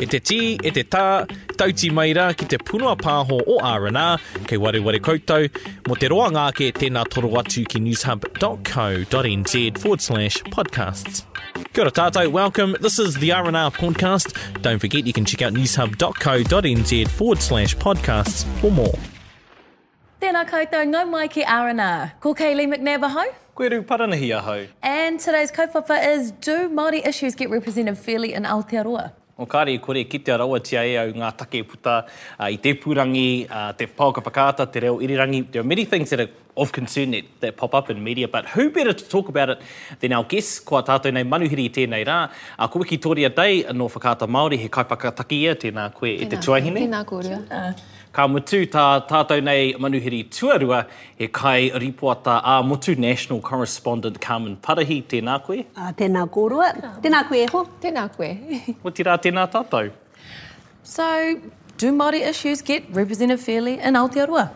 E 0.00 0.06
te 0.06 0.16
ti, 0.18 0.56
e 0.64 0.70
te 0.72 0.80
tā, 0.88 1.26
tauti 1.60 1.90
mai 1.92 2.14
rā 2.16 2.30
ki 2.32 2.46
te 2.48 2.56
punua 2.56 2.94
pāho 2.96 3.36
o 3.44 3.58
R&R, 3.60 4.22
kei 4.48 4.56
ware 4.56 4.80
ware 4.80 4.96
koutou, 5.04 5.50
mo 5.88 5.98
te 6.00 6.08
roa 6.08 6.30
ngāke 6.32 6.70
tēnā 6.72 7.02
toro 7.12 7.28
atu 7.36 7.66
ki 7.68 7.82
newshub.co.nz 7.84 9.60
forward 9.82 10.00
slash 10.00 10.38
podcasts. 10.54 11.26
Kia 11.74 11.84
ora 11.84 11.92
tātou, 11.92 12.32
welcome. 12.32 12.78
This 12.80 12.98
is 12.98 13.20
the 13.20 13.32
R&R 13.32 13.70
podcast. 13.76 14.32
Don't 14.62 14.80
forget 14.80 15.06
you 15.06 15.12
can 15.12 15.26
check 15.26 15.42
out 15.42 15.52
newshub.co.nz 15.52 17.08
forward 17.08 17.44
slash 17.44 17.76
podcasts 17.76 18.48
for 18.64 18.72
more. 18.72 18.96
Tēnā 20.24 20.48
koutou, 20.48 20.88
ngau 20.94 21.04
mai 21.12 21.28
ki 21.28 21.44
R&R. 21.44 22.12
Ko 22.24 22.32
Kaylee 22.34 22.72
McNabb 22.72 23.04
ahau. 23.12 23.28
Koe 23.54 23.68
rū 23.68 23.84
paranahi 23.84 24.32
ahau. 24.40 24.66
And 24.80 25.20
today's 25.20 25.52
kaupapa 25.52 26.00
is 26.16 26.32
Do 26.32 26.70
Māori 26.70 27.06
issues 27.06 27.34
get 27.34 27.50
represented 27.50 27.98
fairly 27.98 28.32
in 28.32 28.44
Aotearoa? 28.44 29.10
O 29.40 29.46
kāre 29.48 29.72
kore 29.80 30.02
ki 30.04 30.18
te 30.20 30.32
arawa 30.34 30.58
tia 30.60 30.82
e 30.84 30.96
au 31.00 31.14
ngā 31.16 31.30
take 31.40 31.62
puta 31.64 31.94
uh, 32.04 32.48
i 32.52 32.58
te 32.60 32.74
purangi, 32.76 33.46
uh, 33.48 33.70
te 33.72 33.86
pauka 33.86 34.20
pakata, 34.20 34.66
te 34.68 34.82
reo 34.84 34.98
irirangi. 35.00 35.46
There 35.50 35.62
are 35.62 35.66
many 35.66 35.86
things 35.86 36.10
that 36.10 36.20
are 36.20 36.28
of 36.56 36.72
concern 36.72 37.12
that, 37.12 37.24
that 37.40 37.56
pop 37.56 37.74
up 37.74 37.88
in 37.88 38.04
media, 38.04 38.28
but 38.28 38.44
who 38.48 38.68
better 38.68 38.92
to 38.92 39.08
talk 39.08 39.30
about 39.30 39.50
it 39.50 39.62
than 40.00 40.12
our 40.12 40.24
guests, 40.24 40.60
kua 40.60 40.82
tātou 40.84 41.14
nei 41.14 41.24
manuhiri 41.24 41.70
i 41.70 41.72
tēnei 41.72 42.02
rā. 42.04 42.18
Uh, 42.58 42.68
ko 42.68 42.82
wiki 42.84 42.98
tōria 43.00 43.32
dei 43.34 43.64
no 43.72 43.88
whakata 43.88 44.28
Māori, 44.28 44.58
he 44.60 44.68
kaipakataki 44.68 45.40
ia, 45.46 45.56
tēnā 45.56 45.88
koe 45.96 46.12
e 46.20 46.28
te 46.28 46.36
tuahine. 46.36 46.84
Tēnā 46.84 47.00
kōrua. 47.08 47.40
Ka 48.10 48.24
mutu 48.26 48.64
tā 48.66 48.84
tātou 49.06 49.38
nei 49.38 49.68
manuhiri 49.78 50.24
tuarua, 50.34 50.80
he 51.16 51.28
kai 51.28 51.70
ripoata 51.70 52.40
a 52.42 52.56
Mutu 52.60 52.98
National 52.98 53.40
Correspondent 53.40 54.20
Carmen 54.20 54.56
Parahi, 54.56 55.04
tēnā 55.06 55.36
koe. 55.46 55.60
Uh, 55.76 55.92
tēnā 55.94 56.24
kōrua. 56.26 56.72
Tēnā 57.04 57.20
koe 57.28 57.38
e 57.38 57.46
ho. 57.52 57.60
Tēnā 57.80 58.08
koe. 58.16 58.30
Mo 58.82 58.90
tira 58.90 59.14
tēnā 59.14 59.44
tātou. 59.52 59.92
So, 60.82 61.06
do 61.78 61.92
Māori 61.92 62.24
issues 62.26 62.62
get 62.62 62.90
represented 62.90 63.38
fairly 63.38 63.78
in 63.78 63.94
Aotearoa? 63.94 64.48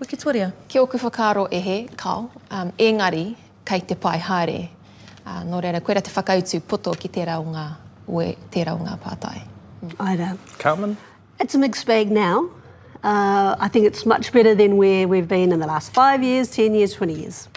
Wiki 0.00 0.16
tōria. 0.16 0.48
Ki 0.66 0.80
oku 0.80 0.96
whakaro 0.96 1.44
e 1.52 1.60
he, 1.60 1.76
kao, 1.94 2.30
um, 2.50 2.72
engari, 2.78 3.36
kei 3.66 3.80
te 3.80 3.94
pai 3.94 4.16
haere. 4.24 4.70
Uh, 5.26 5.42
nō 5.44 5.60
reira, 5.60 5.84
koe 5.84 5.98
ra 6.00 6.00
te 6.00 6.10
whakautu 6.16 6.62
poto 6.66 6.96
ki 6.96 7.12
te 7.12 7.28
raunga, 7.28 7.68
ue 8.08 8.32
te 8.50 8.64
raunga 8.64 8.96
pātai. 9.04 9.44
Aira. 10.00 10.32
Carmen? 10.56 10.96
It's 11.38 11.54
a 11.54 11.58
mixed 11.58 11.86
bag 11.86 12.10
now. 12.10 12.48
Uh, 13.02 13.56
I 13.58 13.68
think 13.68 13.86
it's 13.86 14.06
much 14.06 14.32
better 14.32 14.54
than 14.54 14.76
where 14.76 15.08
we've 15.08 15.26
been 15.26 15.50
in 15.50 15.58
the 15.58 15.66
last 15.66 15.92
five 15.92 16.22
years, 16.22 16.50
10 16.50 16.74
years, 16.74 16.94
20 16.94 17.14
years. 17.14 17.48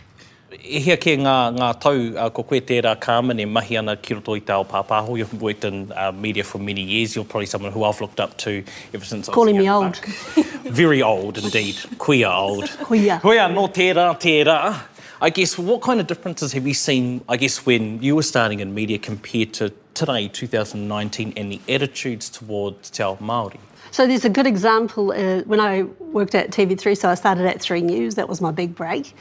E 0.63 0.79
hea 0.79 0.95
ke 0.97 1.13
ngā, 1.19 1.35
ngā 1.57 1.67
tau 1.83 1.91
uh, 2.17 2.29
ko 2.33 2.43
koe 2.47 2.61
tērā 2.61 2.95
Carmen 2.99 3.39
e 3.39 3.45
mahi 3.45 3.77
ana 3.77 3.95
ki 3.95 4.15
roto 4.15 4.33
i 4.33 4.39
te 4.39 4.53
ao 4.53 4.63
pāpāho. 4.63 5.17
You've 5.17 5.39
worked 5.41 5.65
in 5.65 5.91
uh, 5.91 6.11
media 6.11 6.43
for 6.43 6.57
many 6.59 6.81
years. 6.81 7.15
You're 7.15 7.25
probably 7.25 7.45
someone 7.45 7.71
who 7.71 7.83
I've 7.83 7.99
looked 8.01 8.19
up 8.19 8.37
to 8.45 8.63
ever 8.93 9.05
since 9.05 9.27
I 9.27 9.31
was 9.31 9.35
Calling 9.35 9.57
me 9.57 9.65
young 9.65 9.85
old. 9.85 9.97
Very 10.81 11.03
old 11.03 11.37
indeed. 11.37 11.75
Queer 11.97 12.27
old. 12.27 12.69
Queer. 12.83 13.19
Queer, 13.19 13.49
no 13.49 13.67
tērā, 13.67 14.07
tērā. 14.17 14.81
I 15.21 15.29
guess, 15.29 15.57
what 15.57 15.81
kind 15.81 15.99
of 15.99 16.07
differences 16.07 16.53
have 16.53 16.65
you 16.65 16.73
seen, 16.73 17.23
I 17.29 17.37
guess, 17.37 17.65
when 17.65 18.01
you 18.01 18.15
were 18.15 18.23
starting 18.23 18.59
in 18.61 18.73
media 18.73 18.97
compared 18.97 19.53
to 19.53 19.71
today, 19.93 20.27
2019, 20.27 21.33
and 21.37 21.51
the 21.51 21.61
attitudes 21.69 22.29
towards 22.29 22.89
te 22.89 23.03
ao 23.03 23.15
Māori? 23.17 23.59
So 23.95 24.05
there's 24.05 24.25
a 24.25 24.29
good 24.29 24.45
example 24.45 25.13
uh, 25.13 25.43
when 25.43 25.61
I 25.61 25.83
worked 25.83 26.35
at 26.35 26.51
TV3, 26.51 26.97
so 26.97 27.07
I 27.07 27.15
started 27.15 27.45
at 27.45 27.61
3 27.61 27.79
News, 27.79 28.15
that 28.15 28.27
was 28.27 28.41
my 28.41 28.51
big 28.51 28.75
break. 28.75 29.15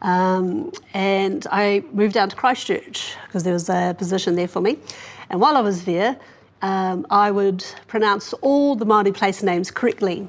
Um, 0.00 0.72
and 0.94 1.46
I 1.52 1.84
moved 1.92 2.14
down 2.14 2.30
to 2.30 2.36
Christchurch 2.36 3.16
because 3.26 3.42
there 3.44 3.52
was 3.52 3.68
a 3.68 3.94
position 3.98 4.34
there 4.34 4.48
for 4.48 4.62
me. 4.62 4.78
And 5.28 5.42
while 5.42 5.58
I 5.58 5.60
was 5.60 5.84
there, 5.84 6.16
um, 6.62 7.06
I 7.10 7.30
would 7.30 7.66
pronounce 7.86 8.32
all 8.40 8.74
the 8.76 8.86
Māori 8.86 9.12
place 9.12 9.42
names 9.42 9.70
correctly. 9.70 10.26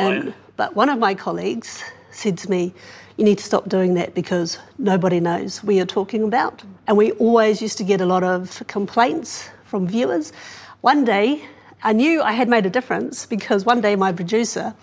And, 0.00 0.34
but 0.56 0.74
one 0.74 0.88
of 0.88 0.98
my 0.98 1.14
colleagues 1.14 1.84
said 2.10 2.36
to 2.38 2.50
me, 2.50 2.74
You 3.18 3.24
need 3.24 3.38
to 3.38 3.44
stop 3.44 3.68
doing 3.68 3.94
that 3.94 4.16
because 4.16 4.58
nobody 4.78 5.20
knows 5.20 5.62
where 5.62 5.76
you're 5.76 5.86
talking 5.86 6.24
about. 6.24 6.64
And 6.88 6.96
we 6.96 7.12
always 7.12 7.62
used 7.62 7.78
to 7.78 7.84
get 7.84 8.00
a 8.00 8.06
lot 8.06 8.24
of 8.24 8.64
complaints 8.66 9.48
from 9.64 9.86
viewers. 9.86 10.32
One 10.80 11.04
day, 11.04 11.44
I 11.84 11.92
knew 11.92 12.22
I 12.22 12.32
had 12.32 12.48
made 12.48 12.64
a 12.64 12.70
difference 12.70 13.26
because 13.26 13.64
one 13.64 13.80
day 13.80 13.96
my 13.96 14.12
producer, 14.12 14.74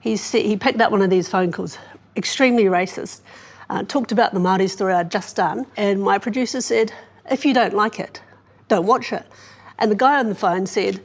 he, 0.00 0.16
he 0.16 0.56
picked 0.56 0.80
up 0.80 0.90
one 0.90 1.02
of 1.02 1.10
these 1.10 1.28
phone 1.28 1.52
calls, 1.52 1.78
extremely 2.16 2.64
racist, 2.64 3.20
uh, 3.68 3.84
talked 3.84 4.10
about 4.10 4.34
the 4.34 4.40
Māori 4.40 4.68
story 4.68 4.92
I'd 4.94 5.10
just 5.10 5.36
done. 5.36 5.66
And 5.76 6.02
my 6.02 6.18
producer 6.18 6.60
said, 6.60 6.92
If 7.30 7.44
you 7.44 7.54
don't 7.54 7.74
like 7.74 8.00
it, 8.00 8.20
don't 8.68 8.86
watch 8.86 9.12
it. 9.12 9.24
And 9.78 9.90
the 9.90 9.96
guy 9.96 10.18
on 10.18 10.28
the 10.28 10.34
phone 10.34 10.66
said, 10.66 11.00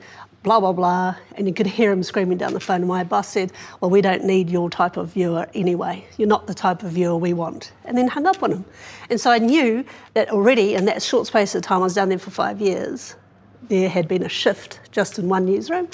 blah, 0.46 0.60
blah, 0.60 0.72
blah. 0.72 1.16
And 1.36 1.48
you 1.48 1.54
could 1.54 1.66
hear 1.66 1.92
him 1.92 2.04
screaming 2.04 2.38
down 2.38 2.54
the 2.54 2.60
phone. 2.60 2.78
And 2.78 2.88
my 2.88 3.04
boss 3.04 3.28
said, 3.28 3.52
Well, 3.82 3.90
we 3.92 4.00
don't 4.00 4.24
need 4.24 4.50
your 4.50 4.70
type 4.70 4.96
of 4.96 5.10
viewer 5.10 5.50
anyway. 5.54 6.06
You're 6.18 6.30
not 6.30 6.48
the 6.48 6.54
type 6.54 6.84
of 6.84 6.92
viewer 6.92 7.18
we 7.18 7.34
want. 7.34 7.74
And 7.84 7.98
then 7.98 8.08
hung 8.08 8.28
up 8.28 8.42
on 8.44 8.52
him. 8.52 8.66
And 9.10 9.20
so 9.20 9.32
I 9.32 9.40
knew 9.40 9.84
that 10.14 10.30
already 10.30 10.76
in 10.76 10.86
that 10.86 11.02
short 11.02 11.28
space 11.28 11.56
of 11.56 11.64
time, 11.64 11.80
I 11.80 11.84
was 11.84 11.96
down 11.96 12.10
there 12.10 12.20
for 12.20 12.30
five 12.32 12.62
years, 12.62 13.16
there 13.70 13.90
had 13.90 14.08
been 14.08 14.24
a 14.24 14.30
shift 14.30 14.80
just 14.92 15.20
in 15.20 15.30
one 15.30 15.46
newsroom. 15.46 15.88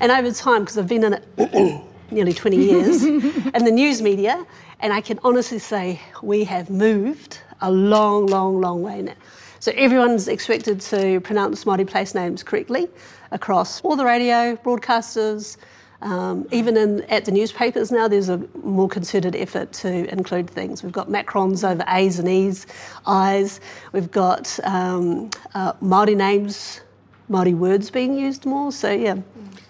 And 0.00 0.12
over 0.12 0.30
time, 0.32 0.62
because 0.62 0.78
I've 0.78 0.88
been 0.88 1.04
in 1.04 1.14
it 1.14 1.84
nearly 2.10 2.32
20 2.32 2.56
years 2.56 3.04
in 3.04 3.64
the 3.64 3.70
news 3.70 4.00
media, 4.00 4.46
and 4.80 4.92
I 4.92 5.00
can 5.00 5.18
honestly 5.24 5.58
say 5.58 6.00
we 6.22 6.44
have 6.44 6.70
moved 6.70 7.40
a 7.60 7.70
long, 7.70 8.26
long, 8.26 8.60
long 8.60 8.82
way 8.82 9.02
now. 9.02 9.14
So 9.60 9.72
everyone's 9.74 10.28
expected 10.28 10.80
to 10.82 11.20
pronounce 11.20 11.64
Māori 11.64 11.86
place 11.86 12.14
names 12.14 12.44
correctly 12.44 12.88
across 13.32 13.80
all 13.80 13.96
the 13.96 14.04
radio 14.04 14.54
broadcasters. 14.56 15.56
Um, 16.00 16.46
even 16.52 16.76
in, 16.76 17.00
at 17.04 17.24
the 17.24 17.32
newspapers 17.32 17.90
now, 17.90 18.06
there's 18.06 18.28
a 18.28 18.38
more 18.62 18.88
concerted 18.88 19.34
effort 19.34 19.72
to 19.74 20.08
include 20.12 20.48
things. 20.48 20.84
We've 20.84 20.92
got 20.92 21.08
macrons 21.08 21.68
over 21.68 21.84
A's 21.88 22.20
and 22.20 22.28
E's, 22.28 22.66
I's. 23.04 23.60
We've 23.92 24.10
got 24.10 24.60
um, 24.62 25.30
uh, 25.54 25.72
Māori 25.74 26.16
names, 26.16 26.82
Māori 27.30 27.54
words 27.54 27.90
being 27.90 28.18
used 28.18 28.46
more. 28.46 28.72
So 28.72 28.90
yeah, 28.90 29.16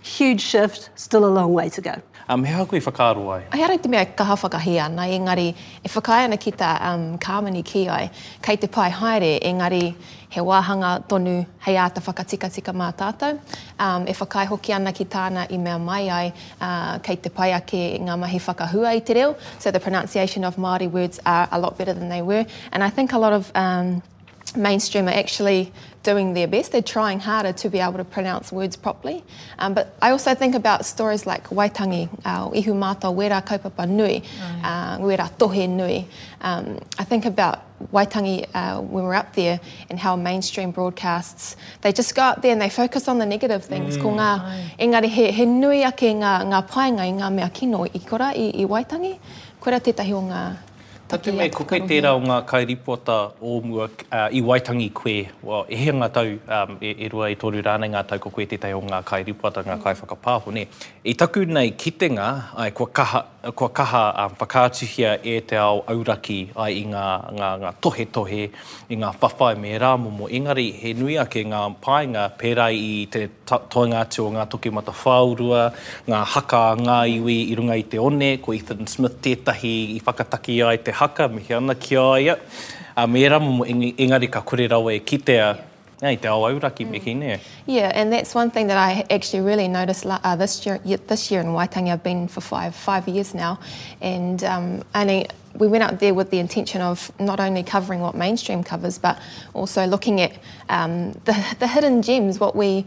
huge 0.03 0.41
shift, 0.41 0.91
still 0.95 1.25
a 1.25 1.33
long 1.33 1.53
way 1.53 1.69
to 1.71 1.81
go. 1.81 2.03
Um, 2.31 2.45
he 2.45 2.53
hea 2.53 2.67
koe 2.67 2.79
whakaaro 2.79 3.23
ai? 3.33 3.45
Ai 3.53 3.63
ara 3.65 3.79
te 3.79 3.89
mea 3.89 4.05
kaha 4.05 4.37
whakahi 4.37 4.79
ana, 4.85 5.03
engari 5.03 5.55
e 5.83 5.89
whakaia 5.89 6.25
ana 6.25 6.37
ki 6.37 6.53
tā 6.53 6.73
um, 6.85 7.19
kāmani 7.19 7.65
ki 7.65 7.89
ai, 7.89 8.11
kei 8.43 8.57
te 8.57 8.69
pai 8.69 8.91
haere, 8.91 9.41
engari 9.41 9.95
he 10.29 10.41
wāhanga 10.41 10.91
tonu 11.09 11.47
hei 11.65 11.75
āta 11.75 12.03
whakatika 12.05 12.53
tika 12.53 12.73
mā 12.73 12.91
tātou. 12.95 13.41
Um, 13.79 14.07
e 14.07 14.13
whakai 14.13 14.45
hoki 14.47 14.75
ana 14.75 14.93
ki 14.93 15.07
tāna 15.07 15.47
i 15.51 15.57
mea 15.57 15.79
mai 15.79 16.03
ai, 16.19 16.33
uh, 16.61 16.99
kei 16.99 17.17
te 17.17 17.31
pai 17.31 17.49
ake 17.57 17.99
ngā 18.05 18.19
mahi 18.19 18.39
whakahua 18.39 18.93
i 18.93 19.01
te 19.01 19.15
reo, 19.15 19.35
so 19.59 19.71
the 19.71 19.81
pronunciation 19.81 20.45
of 20.45 20.57
Māori 20.57 20.91
words 20.91 21.19
are 21.25 21.49
a 21.51 21.59
lot 21.59 21.79
better 21.79 21.95
than 21.95 22.11
they 22.11 22.21
were. 22.21 22.45
And 22.73 22.85
I 22.85 22.91
think 22.91 23.13
a 23.13 23.19
lot 23.19 23.33
of 23.33 23.51
um, 23.55 24.03
mainstream 24.55 25.09
are 25.09 25.17
actually 25.17 25.73
doing 26.03 26.35
their 26.35 26.47
best. 26.47 26.73
They're 26.73 26.83
trying 26.83 27.21
harder 27.21 27.53
to 27.53 27.69
be 27.69 27.79
able 27.79 27.99
to 27.99 28.05
pronounce 28.05 28.53
words 28.53 28.77
properly. 28.77 29.25
Um, 29.59 29.75
but 29.75 29.95
I 30.01 30.11
also 30.11 30.35
think 30.35 30.55
about 30.55 30.85
stories 30.85 31.27
like 31.27 31.49
Waitangi, 31.49 32.09
uh, 32.25 32.51
Ihu 32.51 32.73
Mātou, 32.73 33.15
Wera 33.15 33.43
Kaupapa 33.43 33.89
Nui, 33.89 34.23
uh, 34.63 34.99
Wera 35.01 35.31
Tohe 35.39 35.69
Nui. 35.69 36.07
Um, 36.41 36.79
I 36.99 37.05
think 37.05 37.25
about 37.25 37.63
Waitangi 37.93 38.47
uh, 38.55 38.81
when 38.81 39.05
we're 39.05 39.15
up 39.15 39.35
there 39.35 39.61
and 39.91 39.99
how 39.99 40.17
mainstream 40.17 40.71
broadcasts, 40.71 41.57
they 41.83 41.93
just 41.93 42.15
go 42.15 42.23
up 42.23 42.43
there 42.43 42.53
and 42.53 42.61
they 42.61 42.71
focus 42.71 43.09
on 43.09 43.19
the 43.19 43.27
negative 43.27 43.65
things. 43.65 43.97
Ko 43.97 44.11
ngā, 44.11 44.77
engari 44.79 45.09
he, 45.09 45.33
he 45.33 45.47
nui 45.47 45.83
ake 45.83 46.15
ngā, 46.15 46.45
ngā 46.47 46.69
painga 46.69 47.07
i 47.07 47.13
ngā 47.13 47.33
mea 47.33 47.51
kino 47.51 47.85
i 47.85 47.99
kora 47.99 48.33
i, 48.35 48.51
i 48.63 48.67
Waitangi. 48.67 49.19
Koera 49.61 49.81
tētahi 49.81 50.15
o 50.15 50.23
ngā 50.23 50.43
Tatu 51.09 51.33
me, 51.33 51.47
ko 51.49 51.65
whakarohia. 51.65 51.89
tērā 51.89 52.11
o 52.13 52.19
ngā 52.21 52.35
kairipota 52.45 53.15
o 53.41 53.55
mua 53.65 53.87
uh, 53.89 54.27
i 54.29 54.43
Waitangi 54.45 54.91
koe. 54.93 55.15
Well, 55.41 55.65
e 55.65 55.77
hea 55.81 55.95
ngā 55.97 56.09
tau, 56.13 56.35
um, 56.37 56.75
e, 56.85 56.91
e 56.93 57.09
rua 57.09 57.31
e 57.33 57.39
toru 57.41 57.63
rānei 57.65 57.89
ngā 57.95 58.03
tau 58.11 58.21
ko 58.21 58.29
koe 58.35 58.45
tētai 58.45 58.75
o 58.77 58.83
ngā 58.85 58.99
kairipota, 59.09 59.63
ngā 59.65 59.79
kai 59.81 59.95
whakapāho, 59.97 60.53
ne. 60.53 60.67
I 61.09 61.15
taku 61.17 61.47
nei 61.49 61.73
kitenga, 61.81 62.27
ai, 62.61 62.69
kua 62.77 62.93
kaha, 62.93 63.23
kua 63.55 63.69
kaha 63.69 64.03
um, 64.27 64.35
whakātuhia 64.37 65.19
e 65.25 65.41
te 65.41 65.57
ao 65.57 65.83
auraki 65.89 66.51
ai 66.57 66.73
i 66.81 66.85
ngā, 66.89 67.05
ngā, 67.39 67.51
ngā 67.63 67.73
tohe 67.81 68.07
tohe, 68.13 68.49
i 68.89 68.97
ngā 68.99 69.13
whawhai 69.21 69.55
me 69.59 69.73
rāmomo. 69.79 70.29
Engari, 70.29 70.73
he 70.73 70.93
nui 70.95 71.17
ake 71.19 71.45
ngā 71.49 71.63
painga 71.85 72.27
pērai 72.41 72.73
i 72.77 73.07
te 73.11 73.29
toinga 73.47 74.03
atu 74.05 74.27
o 74.27 74.33
ngā 74.35 74.49
toki 74.51 74.73
mata 74.75 74.93
whāurua, 74.93 75.69
ngā 76.09 76.25
haka 76.35 76.63
ngā 76.81 76.99
iwi 77.17 77.39
i 77.53 77.57
runga 77.57 77.79
i 77.79 77.87
te 77.89 77.99
one, 78.03 78.37
ko 78.45 78.53
Ethan 78.53 78.87
Smith 78.87 79.21
tētahi 79.25 79.75
i 79.97 80.03
whakataki 80.05 80.61
ai 80.67 80.77
te 80.79 80.93
haka, 80.93 81.29
mihi 81.29 81.57
ana 81.57 81.75
ki 81.75 81.97
aia. 82.03 82.37
A 82.99 83.07
me 83.07 83.23
rāmomo, 83.31 83.65
eng- 83.65 83.95
engari 83.97 84.31
ka 84.31 84.43
kore 84.43 84.69
rawa 84.69 84.93
e 84.93 85.01
kitea, 85.01 85.57
Nei, 86.01 86.17
te 86.17 86.29
ao 86.29 86.45
auraki 86.47 86.85
mm. 86.85 86.91
meki 86.91 87.15
ne. 87.17 87.41
Yeah, 87.67 87.91
and 87.95 88.13
that's 88.13 88.35
one 88.35 88.51
thing 88.51 88.69
that 88.69 88.79
I 88.79 89.05
actually 89.11 89.41
really 89.41 89.67
noticed 89.69 90.05
la- 90.05 90.21
uh, 90.23 90.37
this 90.37 90.65
year. 90.65 90.79
This 90.85 91.31
year 91.31 91.41
in 91.41 91.49
Waitangi, 91.49 91.93
I've 91.93 92.03
been 92.03 92.29
for 92.29 92.41
five 92.41 92.75
five 92.75 93.09
years 93.09 93.35
now, 93.35 93.59
and 94.01 94.43
um, 94.45 94.83
only 94.95 95.27
we 95.55 95.67
went 95.67 95.83
out 95.83 96.01
there 96.01 96.15
with 96.15 96.31
the 96.31 96.39
intention 96.39 96.81
of 96.81 97.11
not 97.19 97.41
only 97.41 97.63
covering 97.63 98.01
what 98.01 98.15
mainstream 98.15 98.63
covers, 98.63 98.99
but 98.99 99.19
also 99.55 99.87
looking 99.87 100.21
at 100.21 100.33
um, 100.69 101.13
the, 101.25 101.57
the 101.59 101.67
hidden 101.67 102.03
gems. 102.03 102.39
What 102.39 102.55
we, 102.55 102.85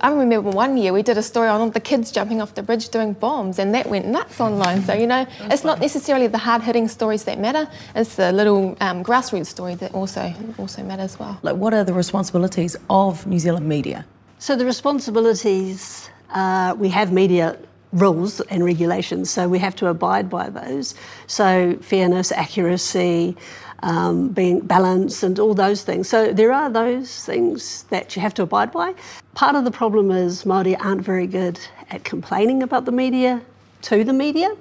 I 0.00 0.10
remember 0.10 0.50
one 0.50 0.76
year 0.76 0.92
we 0.92 1.02
did 1.02 1.18
a 1.18 1.22
story 1.22 1.48
on 1.48 1.70
the 1.70 1.80
kids 1.80 2.10
jumping 2.10 2.40
off 2.40 2.54
the 2.54 2.62
bridge 2.62 2.88
doing 2.88 3.12
bombs, 3.12 3.58
and 3.58 3.74
that 3.74 3.88
went 3.88 4.06
nuts 4.06 4.40
online. 4.40 4.82
So 4.84 4.94
you 4.94 5.06
know, 5.06 5.26
it's 5.42 5.64
not 5.64 5.80
necessarily 5.80 6.26
the 6.26 6.38
hard 6.38 6.62
hitting 6.62 6.88
stories 6.88 7.24
that 7.24 7.38
matter; 7.38 7.68
it's 7.94 8.16
the 8.16 8.32
little 8.32 8.76
um, 8.80 9.02
grassroots 9.04 9.46
story 9.46 9.74
that 9.76 9.94
also 9.94 10.32
also 10.58 10.82
matter 10.82 11.02
as 11.02 11.18
well. 11.18 11.38
Like, 11.42 11.56
what 11.56 11.74
are 11.74 11.84
the 11.84 11.94
responsibilities 11.94 12.76
of 12.88 13.26
New 13.26 13.38
Zealand 13.38 13.68
media? 13.68 14.04
So 14.38 14.54
the 14.54 14.66
responsibilities, 14.66 16.10
uh, 16.30 16.74
we 16.78 16.88
have 16.90 17.12
media 17.12 17.56
rules 17.92 18.40
and 18.42 18.64
regulations, 18.64 19.30
so 19.30 19.48
we 19.48 19.58
have 19.58 19.76
to 19.76 19.88
abide 19.88 20.28
by 20.28 20.48
those. 20.50 20.94
So 21.26 21.76
fairness, 21.80 22.32
accuracy, 22.32 23.36
um, 23.82 24.28
being 24.28 24.60
balanced, 24.60 25.22
and 25.22 25.38
all 25.38 25.54
those 25.54 25.82
things. 25.82 26.08
So 26.08 26.32
there 26.32 26.52
are 26.52 26.70
those 26.70 27.24
things 27.24 27.84
that 27.84 28.16
you 28.16 28.22
have 28.22 28.34
to 28.34 28.42
abide 28.42 28.72
by. 28.72 28.94
Part 29.34 29.54
of 29.54 29.64
the 29.64 29.70
problem 29.70 30.10
is 30.10 30.44
Māori 30.44 30.76
aren't 30.78 31.02
very 31.02 31.26
good 31.26 31.60
at 31.90 32.04
complaining 32.04 32.62
about 32.62 32.84
the 32.84 32.92
media 32.92 33.40
to 33.82 34.04
the 34.04 34.12
media. 34.12 34.54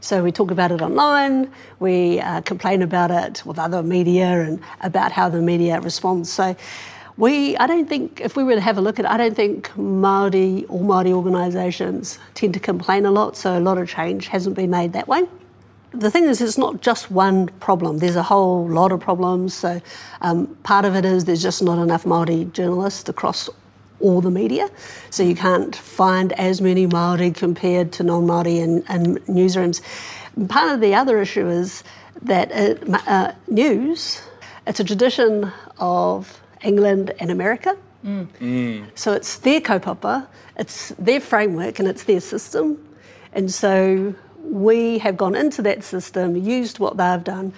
So 0.00 0.22
we 0.22 0.30
talk 0.30 0.52
about 0.52 0.70
it 0.70 0.80
online, 0.80 1.50
we 1.80 2.20
uh, 2.20 2.40
complain 2.42 2.82
about 2.82 3.10
it 3.10 3.44
with 3.44 3.58
other 3.58 3.82
media 3.82 4.42
and 4.42 4.60
about 4.82 5.10
how 5.10 5.28
the 5.28 5.40
media 5.40 5.80
responds. 5.80 6.30
So 6.30 6.54
we, 7.18 7.56
I 7.56 7.66
don't 7.66 7.88
think, 7.88 8.20
if 8.20 8.36
we 8.36 8.44
were 8.44 8.54
to 8.54 8.60
have 8.60 8.78
a 8.78 8.80
look 8.80 9.00
at 9.00 9.04
it, 9.04 9.10
I 9.10 9.16
don't 9.16 9.34
think 9.34 9.68
Māori 9.70 10.64
or 10.68 10.80
Māori 10.80 11.12
organisations 11.12 12.16
tend 12.34 12.54
to 12.54 12.60
complain 12.60 13.04
a 13.06 13.10
lot, 13.10 13.36
so 13.36 13.58
a 13.58 13.60
lot 13.60 13.76
of 13.76 13.88
change 13.88 14.28
hasn't 14.28 14.54
been 14.54 14.70
made 14.70 14.92
that 14.92 15.08
way. 15.08 15.24
The 15.90 16.12
thing 16.12 16.24
is, 16.24 16.40
it's 16.40 16.56
not 16.56 16.80
just 16.80 17.10
one 17.10 17.48
problem. 17.58 17.98
There's 17.98 18.14
a 18.14 18.22
whole 18.22 18.68
lot 18.68 18.92
of 18.92 19.00
problems. 19.00 19.52
So 19.54 19.80
um, 20.20 20.46
part 20.62 20.84
of 20.84 20.94
it 20.94 21.04
is 21.04 21.24
there's 21.24 21.42
just 21.42 21.60
not 21.60 21.82
enough 21.82 22.04
Māori 22.04 22.52
journalists 22.52 23.08
across 23.08 23.50
all 23.98 24.20
the 24.20 24.30
media. 24.30 24.68
So 25.10 25.24
you 25.24 25.34
can't 25.34 25.74
find 25.74 26.32
as 26.34 26.60
many 26.60 26.86
Māori 26.86 27.34
compared 27.34 27.90
to 27.92 28.04
non-Māori 28.04 28.58
in, 28.58 28.78
in 28.94 29.16
newsrooms. 29.24 29.80
And 30.36 30.48
part 30.48 30.70
of 30.72 30.80
the 30.80 30.94
other 30.94 31.20
issue 31.20 31.48
is 31.48 31.82
that 32.22 32.52
uh, 32.52 32.98
uh, 33.08 33.32
news, 33.48 34.22
it's 34.68 34.78
a 34.78 34.84
tradition 34.84 35.50
of 35.78 36.40
England 36.62 37.12
and 37.18 37.30
America. 37.30 37.76
Mm. 38.04 38.86
So 38.94 39.12
it's 39.12 39.38
their 39.38 39.60
kaupapa, 39.60 40.26
it's 40.56 40.90
their 40.98 41.20
framework, 41.20 41.78
and 41.78 41.88
it's 41.88 42.04
their 42.04 42.20
system. 42.20 42.78
And 43.32 43.52
so 43.52 44.14
we 44.42 44.98
have 44.98 45.16
gone 45.16 45.34
into 45.34 45.62
that 45.62 45.84
system, 45.84 46.36
used 46.36 46.78
what 46.78 46.96
they've 46.96 47.24
done 47.24 47.52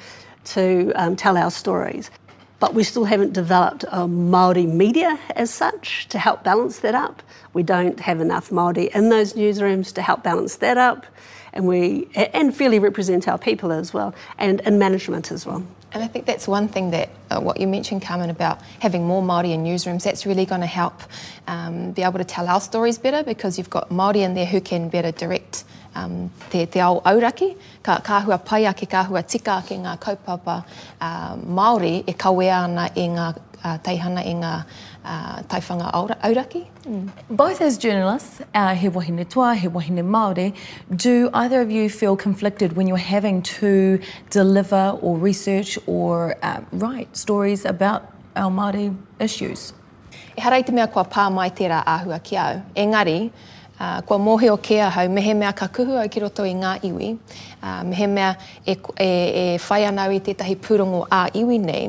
to 0.45 0.93
um, 0.95 1.17
tell 1.17 1.37
our 1.37 1.51
stories. 1.51 2.11
But 2.59 2.75
we 2.75 2.85
still 2.85 3.05
haven't 3.05 3.33
developed 3.33 3.85
a 3.85 4.07
Māori 4.07 4.71
media 4.71 5.19
as 5.35 5.51
such 5.51 6.09
to 6.09 6.19
help 6.19 6.43
balance 6.43 6.81
that 6.81 6.95
up. 6.95 7.23
We 7.55 7.63
don't 7.63 7.99
have 8.01 8.21
enough 8.21 8.51
Māori 8.51 8.95
in 8.95 9.09
those 9.09 9.33
newsrooms 9.33 9.93
to 9.95 10.03
help 10.03 10.23
balance 10.23 10.57
that 10.57 10.77
up. 10.77 11.07
And 11.53 11.67
we 11.67 12.09
and 12.15 12.55
fairly 12.55 12.79
represent 12.79 13.27
our 13.27 13.39
people 13.39 13.73
as 13.73 13.93
well, 13.93 14.15
and 14.39 14.61
in 14.61 14.79
management 14.79 15.33
as 15.33 15.47
well. 15.47 15.65
And 15.93 16.05
I 16.05 16.07
think 16.07 16.27
that's 16.27 16.47
one 16.47 16.69
thing 16.69 16.91
that 16.93 17.11
uh, 17.31 17.41
what 17.41 17.59
you 17.61 17.67
mentioned, 17.67 18.03
Carmen, 18.03 18.31
about 18.31 18.61
having 18.79 19.07
more 19.07 19.23
Māori 19.23 19.53
in 19.53 19.65
newsrooms, 19.65 20.05
that's 20.05 20.25
really 20.25 20.47
going 20.47 20.61
to 20.61 20.67
help 20.67 21.03
um, 21.49 21.91
be 21.93 22.03
able 22.03 22.19
to 22.19 22.25
tell 22.25 22.49
our 22.49 22.61
stories 22.61 22.99
better 22.99 23.25
because 23.25 23.59
you've 23.59 23.71
got 23.71 23.89
Māori 23.89 24.23
in 24.25 24.35
there 24.35 24.47
who 24.47 24.61
can 24.61 24.89
better 24.89 25.11
direct 25.11 25.65
um, 25.95 26.31
te, 26.51 26.67
te 26.67 26.81
ao 26.81 27.01
auraki, 27.01 27.57
ka 27.83 28.01
kāhua 28.05 28.45
pai 28.45 28.67
ake, 28.67 28.87
kāhua 28.89 29.27
tika 29.27 29.59
ake 29.59 29.79
ngā 29.83 29.99
kaupapa 29.99 30.65
uh, 31.01 31.37
Māori 31.37 32.05
e 32.07 32.15
kawea 32.15 32.65
ana 32.65 32.91
i 32.95 33.09
ngā 33.11 33.29
uh, 33.65 33.79
teihana 33.79 34.25
i 34.25 34.35
ngā 34.35 34.55
uh, 35.05 35.43
taiwhanga 35.43 35.91
aura, 35.95 36.17
auraki. 36.23 36.67
Mm. 36.85 37.11
Both 37.31 37.61
as 37.61 37.79
journalists, 37.79 38.41
uh, 38.55 38.75
he 38.75 38.89
wahine 38.89 39.25
toa, 39.29 39.55
he 39.55 39.69
wahine 39.69 40.03
Māori, 40.05 40.55
do 40.95 41.31
either 41.35 41.61
of 41.61 41.71
you 41.71 41.89
feel 41.89 42.17
conflicted 42.17 42.75
when 42.77 42.87
you're 42.87 42.97
having 42.97 43.43
to 43.43 43.99
deliver 44.31 44.99
or 45.01 45.17
research 45.17 45.79
or 45.87 46.37
uh, 46.43 46.61
write 46.73 47.17
stories 47.17 47.65
about 47.65 48.13
our 48.37 48.51
Māori 48.51 48.97
issues? 49.19 49.73
E 50.37 50.41
harai 50.41 50.65
te 50.65 50.73
mea 50.73 50.87
kua 50.87 51.05
pā 51.05 51.31
mai 51.33 51.51
tērā 51.51 51.85
āhua 51.85 52.23
ki 52.23 52.37
au. 52.37 52.63
Engari, 52.77 53.31
Uh, 53.81 54.03
kua 54.03 54.19
mohe 54.19 54.51
o 54.53 54.59
kea 54.59 54.91
hau, 54.93 55.09
mehe 55.09 55.33
mea 55.35 55.55
ka 55.57 55.67
kuhu 55.73 55.95
au 55.97 56.09
ki 56.13 56.21
roto 56.21 56.45
i 56.45 56.51
ngā 56.53 56.75
iwi, 56.85 57.07
uh, 57.63 57.79
mehe 57.89 58.09
mea 58.13 58.35
e, 58.67 58.75
e, 58.77 59.07
e 59.07 59.45
whai 59.65 59.87
anau 59.89 60.13
i 60.13 60.19
tētahi 60.21 60.59
pūrongo 60.61 61.07
a 61.09 61.23
iwi 61.33 61.57
nei, 61.63 61.87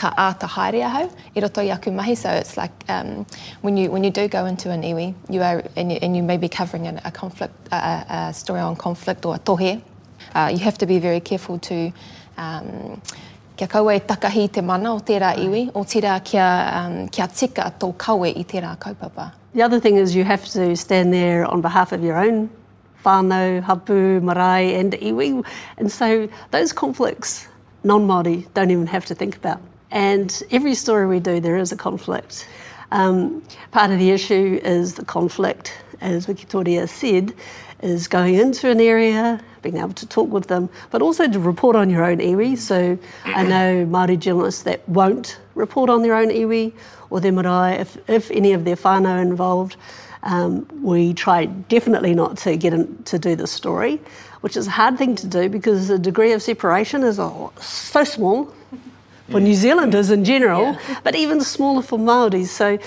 ka 0.00 0.10
āta 0.16 0.48
haere 0.56 0.80
ahau 0.88 1.06
i 1.36 1.40
roto 1.44 1.60
i 1.60 1.70
aku 1.76 1.92
mahi. 1.92 2.16
So 2.16 2.30
it's 2.30 2.56
like 2.56 2.72
um, 2.88 3.26
when 3.60 3.76
you 3.76 3.90
when 3.90 4.04
you 4.04 4.10
do 4.10 4.28
go 4.28 4.46
into 4.46 4.70
an 4.70 4.82
iwi, 4.82 5.14
you 5.28 5.42
are 5.42 5.62
and 5.76 5.92
you, 5.92 5.98
and 6.02 6.16
you 6.16 6.22
may 6.22 6.36
be 6.36 6.48
covering 6.48 6.86
a, 6.86 7.00
a 7.04 7.10
conflict, 7.10 7.54
a, 7.72 8.04
a 8.08 8.34
story 8.34 8.60
on 8.60 8.76
conflict 8.76 9.26
or 9.26 9.34
a 9.36 9.38
tohe. 9.38 9.82
Uh, 10.34 10.50
you 10.52 10.58
have 10.58 10.78
to 10.78 10.86
be 10.86 10.98
very 10.98 11.20
careful 11.20 11.58
to 11.58 11.92
um, 12.36 13.00
kia 13.56 13.68
kaua 13.68 13.96
e 13.96 14.00
takahi 14.00 14.50
te 14.52 14.62
mana 14.62 14.94
o 14.94 15.00
tērā 15.00 15.34
iwi, 15.36 15.70
o 15.74 15.84
tira 15.84 16.20
kia, 16.24 16.48
um, 16.74 17.08
kia 17.08 17.26
tika 17.26 17.72
tō 17.78 17.92
kaue 17.96 18.30
i 18.30 18.44
tērā 18.44 18.76
kaupapa. 18.78 19.32
The 19.54 19.62
other 19.62 19.80
thing 19.80 19.96
is 19.96 20.14
you 20.14 20.24
have 20.24 20.44
to 20.50 20.76
stand 20.76 21.12
there 21.12 21.44
on 21.44 21.60
behalf 21.60 21.92
of 21.92 22.04
your 22.04 22.16
own 22.16 22.48
whānau, 23.04 23.62
hapu, 23.62 24.20
marae 24.20 24.78
and 24.78 24.92
iwi. 24.92 25.44
And 25.78 25.90
so 25.90 26.28
those 26.50 26.72
conflicts 26.72 27.48
non-Māori 27.82 28.46
don't 28.54 28.70
even 28.70 28.86
have 28.86 29.06
to 29.06 29.14
think 29.14 29.36
about. 29.36 29.60
And 29.90 30.42
every 30.50 30.74
story 30.74 31.06
we 31.06 31.20
do, 31.20 31.40
there 31.40 31.56
is 31.56 31.72
a 31.72 31.76
conflict. 31.76 32.46
Um, 32.92 33.42
part 33.70 33.90
of 33.90 33.98
the 33.98 34.10
issue 34.10 34.60
is 34.62 34.94
the 34.94 35.04
conflict, 35.04 35.72
as 36.00 36.26
Wikitoria 36.26 36.88
said, 36.88 37.32
is 37.82 38.08
going 38.08 38.34
into 38.34 38.70
an 38.70 38.80
area, 38.80 39.40
being 39.62 39.78
able 39.78 39.92
to 39.94 40.06
talk 40.06 40.28
with 40.30 40.48
them, 40.48 40.68
but 40.90 41.02
also 41.02 41.28
to 41.28 41.38
report 41.38 41.76
on 41.76 41.88
your 41.90 42.04
own 42.04 42.18
iwi. 42.18 42.58
So 42.58 42.98
I 43.24 43.42
know 43.42 43.86
Māori 43.86 44.18
journalists 44.18 44.62
that 44.62 44.86
won't 44.88 45.38
report 45.54 45.90
on 45.90 46.02
their 46.02 46.14
own 46.14 46.28
iwi 46.28 46.72
or 47.10 47.20
their 47.20 47.32
marae, 47.32 47.78
if, 47.78 47.96
if 48.08 48.30
any 48.30 48.52
of 48.52 48.64
their 48.64 48.76
whānau 48.76 49.18
are 49.18 49.22
involved. 49.22 49.76
Um, 50.22 50.68
we 50.82 51.14
try 51.14 51.46
definitely 51.46 52.14
not 52.14 52.36
to 52.38 52.56
get 52.56 52.74
in, 52.74 53.02
to 53.04 53.18
do 53.18 53.34
the 53.34 53.46
story, 53.46 54.00
which 54.42 54.56
is 54.56 54.66
a 54.66 54.70
hard 54.70 54.98
thing 54.98 55.14
to 55.16 55.26
do 55.26 55.48
because 55.48 55.88
the 55.88 55.98
degree 55.98 56.32
of 56.32 56.42
separation 56.42 57.02
is 57.02 57.18
oh, 57.18 57.52
so 57.58 58.04
small 58.04 58.52
for 59.30 59.40
New 59.40 59.54
Zealanders 59.54 60.10
in 60.10 60.24
general, 60.24 60.72
yeah. 60.72 61.00
but 61.04 61.14
even 61.14 61.40
smaller 61.40 61.82
for 61.82 61.98
Māoris. 61.98 62.48
So 62.48 62.78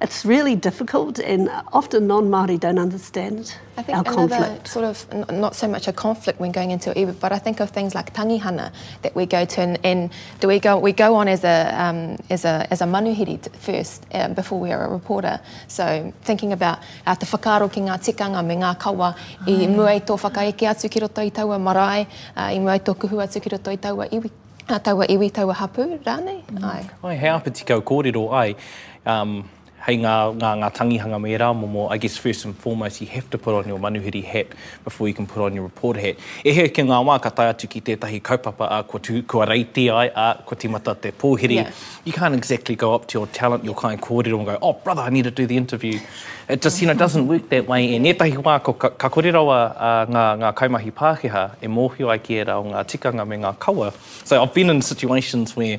it's 0.00 0.24
really 0.24 0.56
difficult, 0.56 1.18
and 1.18 1.50
often 1.72 2.06
non-Māori 2.06 2.58
don't 2.58 2.78
understand 2.78 3.56
I 3.76 3.82
think 3.82 3.98
our 3.98 4.04
conflict. 4.04 4.68
sort 4.68 4.84
of 4.84 5.32
not 5.32 5.54
so 5.54 5.66
much 5.68 5.88
a 5.88 5.92
conflict 5.92 6.40
when 6.40 6.52
going 6.52 6.72
into 6.72 6.96
it, 6.98 7.20
but 7.20 7.32
I 7.32 7.38
think 7.38 7.60
of 7.60 7.70
things 7.70 7.94
like 7.94 8.12
tangihana 8.12 8.72
that 9.02 9.14
we 9.14 9.24
go 9.26 9.44
to, 9.44 9.60
and, 9.60 9.78
and 9.84 10.10
do 10.40 10.48
we 10.48 10.58
go 10.58 10.78
we 10.78 10.92
go 10.92 11.14
on 11.14 11.28
as 11.28 11.44
a 11.44 11.74
um, 11.80 12.18
as 12.28 12.44
a 12.44 12.66
as 12.70 12.80
a 12.82 12.84
manuhiri 12.84 13.38
first 13.56 14.04
uh, 14.12 14.28
before 14.28 14.60
we 14.60 14.72
are 14.72 14.84
a 14.84 14.90
reporter. 14.90 15.40
So 15.68 16.12
thinking 16.22 16.52
about 16.52 16.80
uh, 17.06 17.14
te 17.14 17.26
whakaro 17.26 17.72
ki 17.72 17.80
ngā 17.82 17.98
tikanga 18.04 18.44
me 18.44 18.56
ngā 18.56 18.78
kawa 18.78 19.16
i 19.46 19.66
mua 19.66 19.94
i 19.94 20.00
tō 20.00 20.18
whakaeke 20.18 20.68
atu 20.68 20.90
ki 20.90 21.00
roto 21.00 21.22
i 21.22 21.30
taua 21.30 21.58
marae, 21.58 22.06
uh, 22.36 22.52
i 22.52 22.58
mua 22.58 22.72
i 22.72 22.80
tō 22.80 22.94
kuhu 22.94 23.22
atu 23.22 23.40
ki 23.40 23.56
roto 23.56 23.70
i 23.70 23.76
taua 23.76 24.08
iwi. 24.10 24.30
A 24.68 24.78
taua 24.80 25.04
iwi, 25.12 25.30
taua 25.30 25.54
hapu, 25.54 25.84
rānei? 26.06 26.40
Mm. 26.48 26.64
Ai. 26.64 26.84
Ai, 27.02 27.16
hea 27.20 27.34
piti 27.44 27.64
kau 27.68 27.82
kōrero 27.84 28.30
ai. 28.32 28.56
Um, 29.04 29.42
hei 29.84 29.98
ngā, 30.00 30.12
ngā, 30.40 30.50
ngā 30.62 30.68
tangihanga 30.72 31.18
me 31.20 31.34
rā 31.36 31.50
momo, 31.52 31.90
I 31.92 31.98
guess 31.98 32.16
first 32.16 32.46
and 32.46 32.56
foremost 32.56 33.02
you 33.02 33.06
have 33.08 33.28
to 33.30 33.36
put 33.36 33.54
on 33.54 33.68
your 33.68 33.78
manuhiri 33.78 34.24
hat 34.24 34.46
before 34.82 35.08
you 35.08 35.14
can 35.14 35.26
put 35.26 35.42
on 35.42 35.54
your 35.54 35.64
reporter 35.64 36.00
hat. 36.00 36.16
E 36.42 36.52
he 36.52 36.68
ke 36.68 36.82
ngā 36.82 37.00
wā 37.04 37.20
ka 37.20 37.28
tai 37.28 37.50
atu 37.52 37.68
ki 37.68 37.82
tētahi 37.82 38.22
kaupapa 38.22 38.68
a 38.70 38.82
kua, 38.82 39.00
tu, 39.00 39.22
kua 39.22 39.44
reiti 39.46 39.90
ai 39.92 40.06
a 40.08 40.42
kua 40.46 40.56
timata 40.56 40.94
te 40.98 41.10
pōhiri. 41.10 41.56
Yeah. 41.56 41.72
You 42.04 42.12
can't 42.14 42.34
exactly 42.34 42.76
go 42.76 42.94
up 42.94 43.08
to 43.08 43.18
your 43.18 43.26
talent, 43.26 43.64
your 43.64 43.74
kind 43.74 44.00
kōrero 44.00 44.38
and 44.38 44.46
go, 44.46 44.58
oh 44.62 44.72
brother, 44.72 45.02
I 45.02 45.10
need 45.10 45.24
to 45.24 45.30
do 45.30 45.46
the 45.46 45.56
interview. 45.56 46.00
It 46.48 46.62
just, 46.62 46.80
you 46.80 46.86
know, 46.86 46.94
doesn't 46.94 47.26
work 47.28 47.50
that 47.50 47.68
way. 47.68 47.94
E 47.94 47.98
nētahi 47.98 48.40
wā, 48.42 48.62
ko 48.62 48.72
ka, 48.72 48.88
ka 48.88 49.10
kōrero 49.10 49.44
a 49.52 50.06
ngā, 50.08 50.24
ngā 50.40 50.54
kaimahi 50.54 50.92
Pākehā 50.92 51.44
e 51.60 51.68
mōhio 51.68 52.08
ai 52.08 52.18
ki 52.24 52.40
e 52.40 52.48
rā 52.48 52.56
o 52.56 52.64
ngā 52.70 52.86
tikanga 52.88 53.28
me 53.28 53.36
ngā 53.36 53.52
kaua. 53.58 53.92
So 54.24 54.42
I've 54.42 54.54
been 54.54 54.70
in 54.70 54.80
situations 54.80 55.54
where 55.54 55.78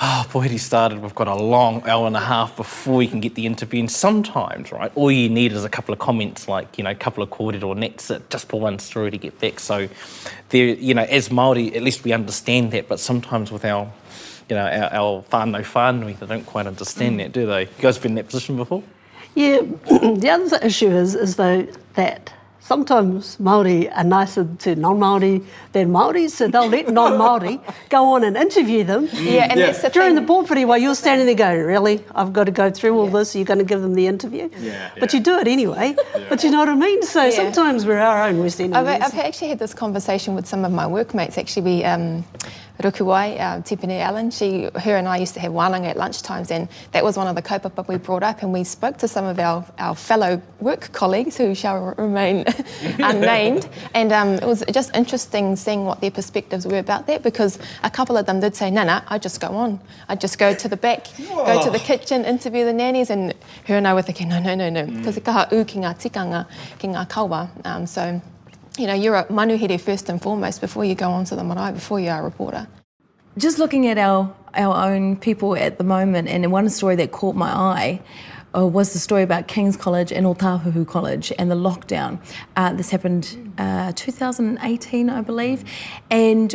oh, 0.00 0.26
boy, 0.32 0.48
he 0.48 0.58
started, 0.58 1.00
we've 1.00 1.14
got 1.14 1.28
a 1.28 1.34
long 1.34 1.86
hour 1.86 2.06
and 2.06 2.16
a 2.16 2.20
half 2.20 2.56
before 2.56 2.96
we 2.96 3.06
can 3.06 3.20
get 3.20 3.34
the 3.34 3.46
interview. 3.46 3.80
And 3.80 3.90
sometimes, 3.90 4.72
right, 4.72 4.90
all 4.94 5.12
you 5.12 5.28
need 5.28 5.52
is 5.52 5.64
a 5.64 5.68
couple 5.68 5.92
of 5.92 5.98
comments, 5.98 6.48
like, 6.48 6.78
you 6.78 6.84
know, 6.84 6.90
a 6.90 6.94
couple 6.94 7.22
of 7.22 7.30
quoted 7.30 7.62
or 7.62 7.74
nets 7.74 8.08
that 8.08 8.28
just 8.30 8.48
for 8.48 8.60
one 8.60 8.78
story 8.78 9.10
to 9.10 9.18
get 9.18 9.38
back. 9.38 9.60
So, 9.60 9.88
there, 10.48 10.66
you 10.66 10.94
know, 10.94 11.02
as 11.02 11.28
Māori, 11.28 11.76
at 11.76 11.82
least 11.82 12.04
we 12.04 12.12
understand 12.12 12.72
that, 12.72 12.88
but 12.88 13.00
sometimes 13.00 13.52
with 13.52 13.64
our, 13.64 13.92
you 14.48 14.56
know, 14.56 14.66
our, 14.66 14.92
our 14.92 15.22
whānau 15.24 15.62
whānui, 15.62 16.18
they 16.18 16.26
don't 16.26 16.46
quite 16.46 16.66
understand 16.66 17.16
mm. 17.16 17.24
that, 17.24 17.32
do 17.32 17.46
they? 17.46 17.62
You 17.62 17.68
guys 17.78 17.98
been 17.98 18.12
in 18.12 18.16
that 18.16 18.26
position 18.26 18.56
before? 18.56 18.82
Yeah, 19.34 19.60
the 19.86 20.28
other 20.30 20.58
issue 20.64 20.90
is, 20.90 21.14
is 21.14 21.36
though 21.36 21.66
that 21.94 22.32
sometimes 22.62 23.38
Maori 23.40 23.90
are 23.90 24.04
nicer 24.04 24.46
to 24.60 24.74
non-Maori 24.76 25.42
than 25.72 25.90
Maori, 25.90 26.28
so 26.28 26.48
they'll 26.48 26.68
let 26.68 26.88
non-Maori 26.88 27.60
go 27.88 28.12
on 28.14 28.24
and 28.24 28.36
interview 28.36 28.84
them 28.84 29.08
Yeah, 29.12 29.48
and 29.50 29.58
Yeah. 29.58 29.66
that's 29.66 29.82
the 29.82 29.90
during 29.90 30.10
thing. 30.10 30.14
the 30.16 30.20
board 30.22 30.48
while 30.68 30.78
you're 30.78 30.94
standing 30.94 31.26
there 31.26 31.34
going, 31.34 31.62
really? 31.64 32.04
I've 32.14 32.32
got 32.32 32.44
to 32.44 32.52
go 32.52 32.70
through 32.70 32.98
all 32.98 33.08
this. 33.08 33.34
Are 33.34 33.38
You're 33.38 33.44
going 33.46 33.58
to 33.58 33.64
give 33.64 33.82
them 33.82 33.94
the 33.94 34.06
interview, 34.06 34.48
Yeah, 34.60 34.90
but 35.00 35.12
you 35.12 35.20
do 35.20 35.38
it 35.38 35.48
anyway. 35.48 35.96
But 36.28 36.42
you 36.44 36.50
know 36.50 36.58
what 36.58 36.68
I 36.68 36.74
mean. 36.74 37.02
So 37.02 37.24
Yeah. 37.24 37.30
sometimes 37.30 37.84
we're 37.84 37.98
our 38.00 38.22
own 38.28 38.38
West 38.38 38.60
End. 38.60 38.74
I've, 38.76 38.86
I've 38.86 39.18
actually 39.18 39.48
had 39.48 39.58
this 39.58 39.74
conversation 39.74 40.34
with 40.34 40.46
some 40.46 40.64
of 40.64 40.72
my 40.72 40.86
workmates. 40.86 41.36
Actually, 41.38 41.62
we 41.70 41.84
um, 41.84 42.24
Rukuwai, 42.78 43.38
uh, 43.38 43.60
Tipene-Allan, 43.62 44.30
she, 44.30 44.68
her 44.80 44.96
and 44.96 45.06
I 45.06 45.18
used 45.18 45.34
to 45.34 45.40
have 45.40 45.52
wānanga 45.52 45.90
at 45.90 45.96
lunchtimes, 45.96 46.50
and 46.50 46.68
that 46.92 47.04
was 47.04 47.16
one 47.16 47.26
of 47.26 47.36
the 47.36 47.42
kaupapa 47.42 47.86
we 47.86 47.96
brought 47.96 48.22
up. 48.22 48.42
And 48.42 48.52
we 48.52 48.64
spoke 48.64 48.96
to 48.98 49.08
some 49.08 49.24
of 49.24 49.38
our, 49.38 49.64
our 49.78 49.94
fellow 49.94 50.40
work 50.60 50.92
colleagues 50.92 51.36
who 51.36 51.54
shall 51.54 51.94
remain 51.96 52.44
unnamed. 52.98 53.68
And 53.94 54.12
um, 54.12 54.34
it 54.34 54.46
was 54.46 54.64
just 54.72 54.94
interesting 54.96 55.56
seeing 55.56 55.84
what 55.84 56.00
their 56.00 56.10
perspectives 56.10 56.66
were 56.66 56.78
about 56.78 57.06
that 57.06 57.22
because 57.22 57.58
a 57.82 57.90
couple 57.90 58.16
of 58.16 58.26
them 58.26 58.40
did 58.40 58.56
say, 58.56 58.70
no, 58.70 58.84
no, 58.84 59.00
I 59.08 59.18
just 59.18 59.40
go 59.40 59.48
on. 59.48 59.80
I 60.08 60.16
just 60.16 60.38
go 60.38 60.54
to 60.54 60.68
the 60.68 60.76
back, 60.76 61.06
go 61.28 61.62
to 61.62 61.70
the 61.70 61.78
kitchen, 61.78 62.24
interview 62.24 62.64
the 62.64 62.72
nannies. 62.72 63.10
And 63.10 63.34
her 63.66 63.76
and 63.76 63.86
I 63.86 63.94
were 63.94 64.02
thinking, 64.02 64.28
no, 64.28 64.40
no, 64.40 64.54
no, 64.54 64.70
no, 64.70 64.86
because 64.86 65.18
mm. 65.18 65.24
kaha 65.24 65.52
u 65.52 65.64
ki 65.64 65.80
ngā 65.80 65.94
tikanga, 65.98 66.46
ki 66.78 66.88
ngā 66.88 67.08
kaua. 67.08 67.48
Um, 67.64 67.86
so, 67.86 68.20
you 68.78 68.86
know, 68.86 68.94
you're 68.94 69.14
a 69.14 69.24
manuhere 69.26 69.80
first 69.80 70.08
and 70.08 70.20
foremost 70.20 70.60
before 70.60 70.84
you 70.84 70.94
go 70.94 71.10
on 71.10 71.24
to 71.26 71.36
the 71.36 71.44
marae, 71.44 71.72
before 71.72 72.00
you 72.00 72.08
are 72.08 72.20
a 72.20 72.24
reporter. 72.24 72.66
Just 73.38 73.58
looking 73.58 73.86
at 73.86 73.98
our, 73.98 74.34
our 74.54 74.92
own 74.92 75.16
people 75.16 75.56
at 75.56 75.78
the 75.78 75.84
moment, 75.84 76.28
and 76.28 76.50
one 76.52 76.68
story 76.68 76.96
that 76.96 77.12
caught 77.12 77.34
my 77.34 77.50
eye 77.50 78.00
uh, 78.54 78.66
was 78.66 78.92
the 78.92 78.98
story 78.98 79.22
about 79.22 79.48
King's 79.48 79.76
College 79.76 80.12
and 80.12 80.26
Otahuhu 80.26 80.86
College 80.86 81.32
and 81.38 81.50
the 81.50 81.54
lockdown. 81.54 82.18
Uh, 82.56 82.72
this 82.72 82.90
happened 82.90 83.54
uh, 83.58 83.92
2018, 83.96 85.08
I 85.08 85.20
believe. 85.22 85.64
And 86.10 86.54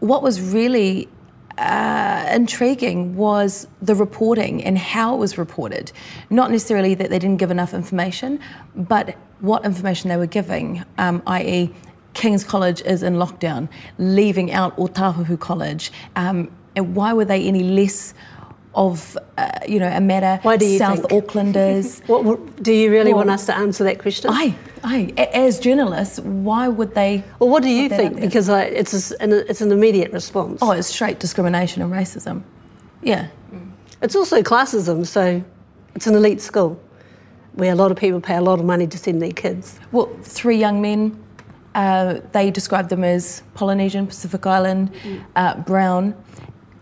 what 0.00 0.22
was 0.22 0.40
really 0.40 1.08
uh, 1.58 2.28
intriguing 2.32 3.16
was 3.16 3.66
the 3.82 3.94
reporting 3.94 4.62
and 4.64 4.78
how 4.78 5.14
it 5.14 5.18
was 5.18 5.38
reported. 5.38 5.92
Not 6.30 6.50
necessarily 6.50 6.94
that 6.94 7.10
they 7.10 7.18
didn't 7.18 7.38
give 7.38 7.50
enough 7.50 7.74
information, 7.74 8.40
but 8.74 9.16
what 9.40 9.64
information 9.64 10.10
they 10.10 10.16
were 10.16 10.26
giving, 10.26 10.84
um, 10.98 11.22
i.e., 11.26 11.72
King's 12.12 12.44
College 12.44 12.82
is 12.82 13.02
in 13.02 13.14
lockdown, 13.14 13.68
leaving 13.98 14.52
out 14.52 14.76
Otahuhu 14.76 15.38
College. 15.38 15.92
Um, 16.16 16.50
and 16.76 16.94
why 16.94 17.12
were 17.12 17.24
they 17.24 17.46
any 17.46 17.62
less 17.62 18.14
of, 18.74 19.18
uh, 19.36 19.50
you 19.68 19.80
know, 19.80 19.88
a 19.88 20.00
matter? 20.00 20.38
Why 20.42 20.56
do 20.56 20.64
you 20.66 20.78
South 20.78 21.08
think? 21.08 21.24
Aucklanders. 21.24 22.00
What, 22.06 22.24
what, 22.24 22.62
do 22.62 22.72
you 22.72 22.90
really 22.90 23.12
Well- 23.12 23.18
want 23.26 23.30
us 23.30 23.46
to 23.46 23.56
answer 23.56 23.84
that 23.84 23.98
question? 23.98 24.30
I. 24.30 24.54
A- 24.84 25.36
As 25.36 25.58
journalists, 25.60 26.20
why 26.20 26.68
would 26.68 26.94
they? 26.94 27.22
well, 27.38 27.50
what 27.50 27.62
do 27.62 27.68
you 27.68 27.88
put 27.88 27.96
that 27.98 28.04
out 28.04 28.12
think? 28.12 28.20
Because 28.20 28.48
I, 28.48 28.62
it's, 28.64 29.10
an, 29.12 29.32
it's 29.32 29.60
an 29.60 29.72
immediate 29.72 30.12
response. 30.12 30.60
Oh, 30.62 30.70
it's 30.70 30.88
straight 30.88 31.18
discrimination 31.20 31.82
and 31.82 31.92
racism. 31.92 32.42
Yeah. 33.02 33.28
It's 34.02 34.16
also 34.16 34.42
classism, 34.42 35.06
so 35.06 35.42
it's 35.94 36.06
an 36.06 36.14
elite 36.14 36.40
school 36.40 36.80
where 37.54 37.72
a 37.72 37.74
lot 37.74 37.90
of 37.90 37.96
people 37.98 38.20
pay 38.20 38.36
a 38.36 38.40
lot 38.40 38.58
of 38.58 38.64
money 38.64 38.86
to 38.86 38.96
send 38.96 39.20
their 39.20 39.32
kids. 39.32 39.78
Well, 39.92 40.08
three 40.22 40.56
young 40.56 40.80
men, 40.80 41.22
uh, 41.74 42.20
they 42.32 42.50
described 42.50 42.88
them 42.88 43.04
as 43.04 43.42
Polynesian, 43.54 44.06
Pacific 44.06 44.46
Island, 44.46 44.92
uh, 45.36 45.56
brown. 45.60 46.14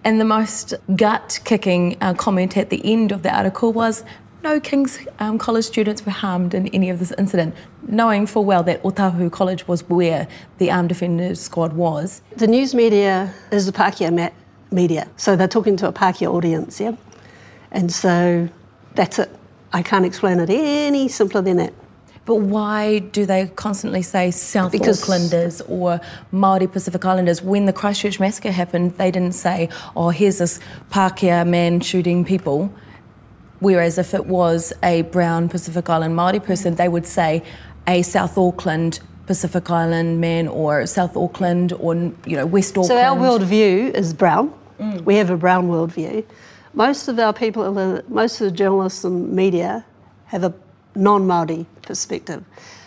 And 0.08 0.18
the 0.18 0.24
most 0.24 0.72
gut 0.96 1.38
kicking 1.44 1.98
uh, 2.00 2.14
comment 2.14 2.56
at 2.56 2.70
the 2.70 2.80
end 2.82 3.12
of 3.12 3.22
the 3.22 3.30
article 3.30 3.74
was 3.74 4.04
no 4.42 4.58
King's 4.58 5.06
um, 5.18 5.36
College 5.36 5.66
students 5.66 6.06
were 6.06 6.12
harmed 6.12 6.54
in 6.54 6.66
any 6.68 6.88
of 6.88 6.98
this 6.98 7.12
incident, 7.18 7.54
knowing 7.86 8.26
full 8.26 8.46
well 8.46 8.62
that 8.62 8.82
Otahuhu 8.84 9.30
College 9.30 9.68
was 9.68 9.86
where 9.90 10.26
the 10.56 10.70
Armed 10.70 10.88
Defenders 10.88 11.42
Squad 11.42 11.74
was. 11.74 12.22
The 12.38 12.46
news 12.46 12.74
media 12.74 13.34
is 13.52 13.66
the 13.66 13.72
Pākehā 13.72 14.32
media, 14.70 15.06
so 15.18 15.36
they're 15.36 15.46
talking 15.46 15.76
to 15.76 15.88
a 15.88 15.92
Pākehā 15.92 16.26
audience, 16.26 16.80
yeah? 16.80 16.96
And 17.70 17.92
so 17.92 18.48
that's 18.94 19.18
it. 19.18 19.30
I 19.74 19.82
can't 19.82 20.06
explain 20.06 20.40
it 20.40 20.48
any 20.48 21.08
simpler 21.08 21.42
than 21.42 21.58
that. 21.58 21.74
But 22.28 22.40
why 22.40 22.98
do 22.98 23.24
they 23.24 23.46
constantly 23.56 24.02
say 24.02 24.30
South 24.30 24.72
Because- 24.72 25.00
Aucklanders 25.00 25.62
or 25.66 25.98
Maori 26.30 26.66
Pacific 26.66 27.02
Islanders? 27.02 27.42
When 27.42 27.64
the 27.64 27.72
Christchurch 27.72 28.20
massacre 28.20 28.50
happened, 28.50 28.92
they 28.98 29.10
didn't 29.10 29.34
say, 29.34 29.70
"Oh, 29.96 30.10
here's 30.10 30.36
this 30.36 30.60
Pākehā 30.92 31.46
man 31.46 31.80
shooting 31.80 32.26
people." 32.26 32.68
Whereas 33.60 33.96
if 33.96 34.12
it 34.12 34.26
was 34.26 34.74
a 34.82 35.02
brown 35.16 35.48
Pacific 35.48 35.88
Island 35.88 36.16
Maori 36.16 36.38
person, 36.38 36.74
they 36.74 36.86
would 36.86 37.06
say 37.06 37.42
a 37.86 38.02
South 38.02 38.36
Auckland 38.36 39.00
Pacific 39.26 39.70
Island 39.70 40.20
man 40.20 40.48
or 40.48 40.84
South 40.84 41.16
Auckland 41.16 41.72
or 41.80 41.94
you 42.26 42.36
know 42.36 42.44
West 42.44 42.72
Auckland. 42.76 42.88
So 42.88 42.98
our 42.98 43.16
worldview 43.16 43.94
is 43.94 44.12
brown. 44.12 44.52
Mm. 44.78 45.02
We 45.06 45.14
have 45.16 45.30
a 45.30 45.38
brown 45.38 45.70
worldview. 45.70 46.24
Most 46.74 47.08
of 47.08 47.18
our 47.18 47.32
people, 47.32 47.72
most 48.10 48.38
of 48.42 48.44
the 48.50 48.50
journalists 48.50 49.02
and 49.02 49.32
media 49.32 49.86
have 50.26 50.44
a 50.44 50.52
non-Māori 50.98 51.66
perspective. 51.82 52.44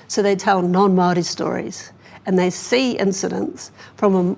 So 0.08 0.22
they 0.22 0.36
tell 0.36 0.62
non-Māori 0.62 1.24
stories 1.24 1.92
and 2.26 2.38
they 2.38 2.50
see 2.50 2.92
incidents 2.98 3.72
from 3.96 4.38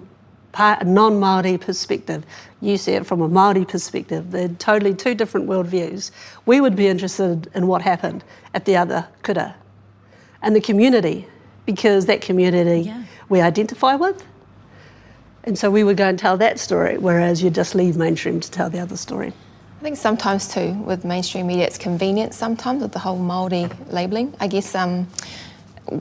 a, 0.58 0.84
non-Māori 0.86 1.60
perspective. 1.60 2.24
You 2.62 2.78
see 2.78 2.94
it 2.94 3.06
from 3.08 3.22
a 3.22 3.28
Māori 3.28 3.68
perspective. 3.68 4.32
They're 4.32 4.50
totally 4.50 4.94
two 4.94 5.16
different 5.16 5.48
worldviews. 5.50 6.12
We 6.46 6.62
would 6.62 6.76
be 6.76 6.88
interested 6.88 7.50
in 7.56 7.68
what 7.68 7.82
happened 7.82 8.24
at 8.54 8.66
the 8.66 8.78
other 8.78 9.08
kura 9.24 9.56
and 10.44 10.56
the 10.56 10.62
community 10.62 11.28
because 11.66 12.06
that 12.06 12.22
community 12.22 12.82
Yeah. 12.82 13.04
we 13.30 13.42
identify 13.42 13.96
with. 13.96 14.24
And 15.46 15.58
so 15.58 15.72
we 15.72 15.84
would 15.84 15.98
go 15.98 16.08
and 16.08 16.20
tell 16.20 16.38
that 16.38 16.60
story, 16.60 16.98
whereas 16.98 17.42
you 17.44 17.50
just 17.50 17.76
leave 17.76 17.98
mainstream 17.98 18.40
to 18.40 18.52
tell 18.52 18.70
the 18.70 18.80
other 18.80 18.96
story. 18.96 19.34
I 19.84 19.86
think 19.86 19.98
sometimes 19.98 20.48
too, 20.48 20.72
with 20.86 21.04
mainstream 21.04 21.48
media, 21.48 21.66
it's 21.66 21.78
convenient 21.78 22.34
sometimes 22.34 22.84
with 22.84 22.94
the 22.94 23.00
whole 23.00 23.20
Māori 23.20 23.70
labelling. 23.92 24.34
I 24.40 24.48
guess 24.48 24.76
um, 24.76 25.10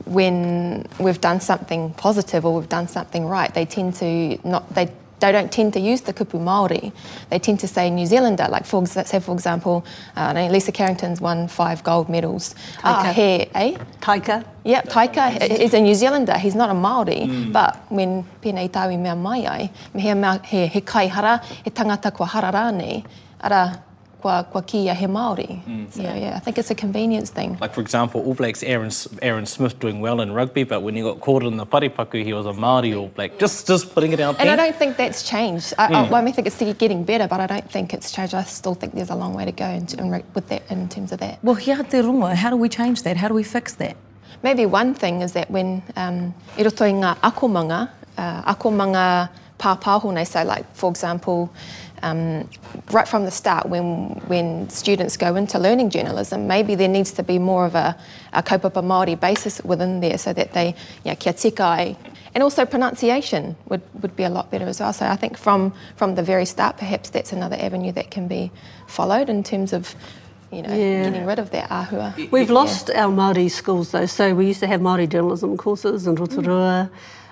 when 0.05 0.87
we've 0.99 1.19
done 1.19 1.41
something 1.41 1.93
positive 1.95 2.45
or 2.45 2.55
we've 2.57 2.69
done 2.69 2.87
something 2.87 3.25
right, 3.25 3.53
they 3.53 3.65
tend 3.65 3.95
to 3.95 4.39
not, 4.47 4.73
they, 4.73 4.89
they 5.19 5.33
don't 5.33 5.51
tend 5.51 5.73
to 5.73 5.81
use 5.81 5.99
the 5.99 6.13
kupu 6.13 6.39
Māori. 6.39 6.93
They 7.29 7.39
tend 7.39 7.59
to 7.59 7.67
say 7.67 7.89
New 7.89 8.05
Zealander, 8.05 8.47
like 8.49 8.65
for, 8.65 8.85
say 8.85 9.19
for 9.19 9.33
example, 9.33 9.85
uh, 10.15 10.47
Lisa 10.49 10.71
Carrington's 10.71 11.19
won 11.19 11.49
five 11.49 11.83
gold 11.83 12.07
medals. 12.07 12.55
Ah, 12.85 13.03
Taika. 13.03 13.13
he, 13.13 13.49
eh? 13.53 13.77
Taika, 13.99 14.45
Yep, 14.63 14.85
Taika 14.85 15.59
is 15.59 15.73
a 15.73 15.81
New 15.81 15.93
Zealander, 15.93 16.37
he's 16.37 16.55
not 16.55 16.69
a 16.69 16.73
Māori, 16.73 17.51
but 17.51 17.91
when 17.91 18.23
pēnei 18.41 18.69
tāui 18.69 18.97
mea 18.97 19.13
mai 19.13 19.45
ai, 19.45 19.69
me 19.93 20.01
he, 20.01 20.13
mea, 20.13 20.39
he, 20.45 20.67
he 20.67 20.79
kaihara, 20.79 21.43
he 21.43 21.69
tangata 21.69 22.13
kua 22.13 22.27
hara 22.27 22.49
rānei, 22.49 23.03
ara 23.43 23.83
kua, 24.23 24.47
kua 24.51 24.61
kia 24.61 24.93
he 24.93 25.05
Māori. 25.05 25.61
So 25.93 26.01
Yeah. 26.01 26.15
yeah. 26.15 26.35
I 26.37 26.39
think 26.39 26.57
it's 26.57 26.71
a 26.71 26.75
convenience 26.75 27.29
thing. 27.29 27.57
Like, 27.59 27.73
for 27.73 27.81
example, 27.81 28.21
All 28.25 28.33
Blacks 28.33 28.63
Aaron, 28.63 28.91
Aaron 29.21 29.45
Smith 29.45 29.79
doing 29.79 29.99
well 29.99 30.21
in 30.21 30.31
rugby, 30.31 30.63
but 30.63 30.81
when 30.81 30.95
he 30.95 31.01
got 31.01 31.19
caught 31.19 31.43
in 31.43 31.57
the 31.57 31.65
paripaku, 31.65 32.23
he 32.23 32.33
was 32.33 32.45
a 32.45 32.53
Māori 32.53 32.97
All 32.97 33.09
Black. 33.09 33.37
Just, 33.37 33.67
just 33.67 33.93
putting 33.93 34.13
it 34.13 34.19
out 34.19 34.35
And 34.39 34.47
there. 34.47 34.53
And 34.53 34.61
I 34.61 34.69
don't 34.69 34.77
think 34.77 34.97
that's 34.97 35.27
changed. 35.29 35.73
I, 35.77 35.87
I, 35.87 36.09
well, 36.09 36.27
I 36.27 36.31
think 36.31 36.47
it's 36.47 36.77
getting 36.77 37.03
better, 37.03 37.27
but 37.27 37.39
I 37.41 37.47
don't 37.47 37.69
think 37.69 37.93
it's 37.93 38.11
changed. 38.11 38.33
I 38.33 38.43
still 38.43 38.75
think 38.75 38.93
there's 38.93 39.09
a 39.09 39.15
long 39.15 39.33
way 39.33 39.45
to 39.45 39.51
go 39.51 39.65
in, 39.65 39.87
in, 39.99 40.23
with 40.33 40.47
that, 40.49 40.63
in 40.71 40.87
terms 40.89 41.11
of 41.11 41.19
that. 41.19 41.43
Well, 41.43 41.55
here 41.55 41.83
te 41.83 41.97
rongo, 41.97 42.33
how 42.33 42.49
do 42.49 42.55
we 42.55 42.69
change 42.69 43.03
that? 43.03 43.17
How 43.17 43.27
do 43.27 43.33
we 43.33 43.43
fix 43.43 43.73
that? 43.75 43.97
Maybe 44.41 44.65
one 44.65 44.93
thing 44.93 45.21
is 45.21 45.33
that 45.33 45.49
when 45.51 45.81
um, 45.95 46.33
i 46.57 46.63
roto 46.63 46.85
i 46.85 46.91
ngā 46.91 47.17
akomanga, 47.19 47.89
uh, 48.17 48.53
akomanga 48.53 49.29
pāpāhone, 49.57 50.25
so 50.27 50.43
like, 50.43 50.65
for 50.75 50.89
example, 50.89 51.49
um, 52.03 52.49
right 52.91 53.07
from 53.07 53.25
the 53.25 53.31
start, 53.31 53.67
when, 53.69 54.09
when 54.27 54.69
students 54.69 55.17
go 55.17 55.35
into 55.35 55.57
learning 55.57 55.89
journalism, 55.89 56.47
maybe 56.47 56.75
there 56.75 56.87
needs 56.87 57.11
to 57.13 57.23
be 57.23 57.39
more 57.39 57.65
of 57.65 57.75
a, 57.75 57.97
a 58.33 58.43
kaupapa 58.43 58.83
Māori 58.83 59.19
basis 59.19 59.61
within 59.63 60.01
there 60.01 60.17
so 60.17 60.33
that 60.33 60.53
they, 60.53 60.75
you 61.03 61.11
know, 61.11 61.15
kia 61.15 61.33
tikai. 61.33 61.95
And 62.35 62.43
also 62.43 62.65
pronunciation 62.65 63.55
would, 63.69 63.81
would 64.01 64.15
be 64.15 64.23
a 64.23 64.29
lot 64.29 64.51
better 64.51 64.65
as 64.65 64.79
well. 64.79 64.91
So 64.91 65.05
I 65.05 65.15
think 65.15 65.37
from, 65.37 65.73
from 65.95 66.15
the 66.15 66.23
very 66.23 66.45
start, 66.45 66.77
perhaps 66.77 67.09
that's 67.09 67.31
another 67.31 67.55
avenue 67.59 67.91
that 67.93 68.11
can 68.11 68.27
be 68.27 68.51
followed 68.87 69.29
in 69.29 69.43
terms 69.43 69.71
of, 69.71 69.95
you 70.51 70.61
know, 70.63 70.73
Yeah. 70.75 71.03
getting 71.09 71.25
rid 71.25 71.39
of 71.39 71.51
that 71.51 71.69
ahua. 71.69 72.31
We've 72.31 72.49
lost 72.49 72.89
our 72.89 73.11
Māori 73.11 73.49
schools 73.49 73.91
though, 73.91 74.07
so 74.07 74.33
we 74.35 74.47
used 74.47 74.59
to 74.59 74.67
have 74.67 74.81
Māori 74.81 75.07
journalism 75.07 75.57
courses 75.57 76.05
in 76.07 76.15
Rotorua, 76.15 76.89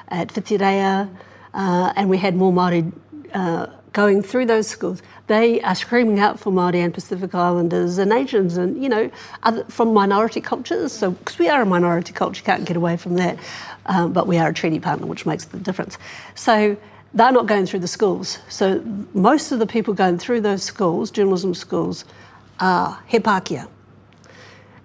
at 0.09 0.27
Whitireia, 0.33 1.09
uh, 1.53 1.93
and 1.95 2.09
we 2.09 2.17
had 2.17 2.35
more 2.35 2.51
Māori 2.51 2.91
uh, 3.33 3.67
going 3.93 4.21
through 4.21 4.45
those 4.45 4.67
schools. 4.67 5.01
They 5.27 5.61
are 5.61 5.75
screaming 5.75 6.19
out 6.19 6.39
for 6.39 6.51
Māori 6.51 6.83
and 6.83 6.93
Pacific 6.93 7.35
Islanders 7.35 7.97
and 7.97 8.11
Asians 8.11 8.57
and, 8.57 8.81
you 8.81 8.89
know, 8.89 9.11
other, 9.43 9.63
from 9.65 9.93
minority 9.93 10.41
cultures. 10.41 10.91
So, 10.91 11.11
because 11.11 11.37
we 11.39 11.49
are 11.49 11.61
a 11.61 11.65
minority 11.65 12.13
culture, 12.13 12.43
can't 12.43 12.65
get 12.65 12.77
away 12.77 12.97
from 12.97 13.15
that, 13.15 13.37
um, 13.85 14.13
but 14.13 14.27
we 14.27 14.37
are 14.37 14.49
a 14.49 14.53
treaty 14.53 14.79
partner, 14.79 15.05
which 15.07 15.25
makes 15.25 15.45
the 15.45 15.57
difference. 15.57 15.97
So, 16.35 16.77
they're 17.13 17.31
not 17.31 17.45
going 17.45 17.65
through 17.65 17.79
the 17.79 17.87
schools. 17.87 18.39
So, 18.47 18.81
most 19.13 19.51
of 19.51 19.59
the 19.59 19.67
people 19.67 19.93
going 19.93 20.17
through 20.17 20.41
those 20.41 20.63
schools, 20.63 21.11
journalism 21.11 21.53
schools, 21.53 22.05
are 22.59 22.99
he 23.07 23.19
Pākehā. 23.19 23.67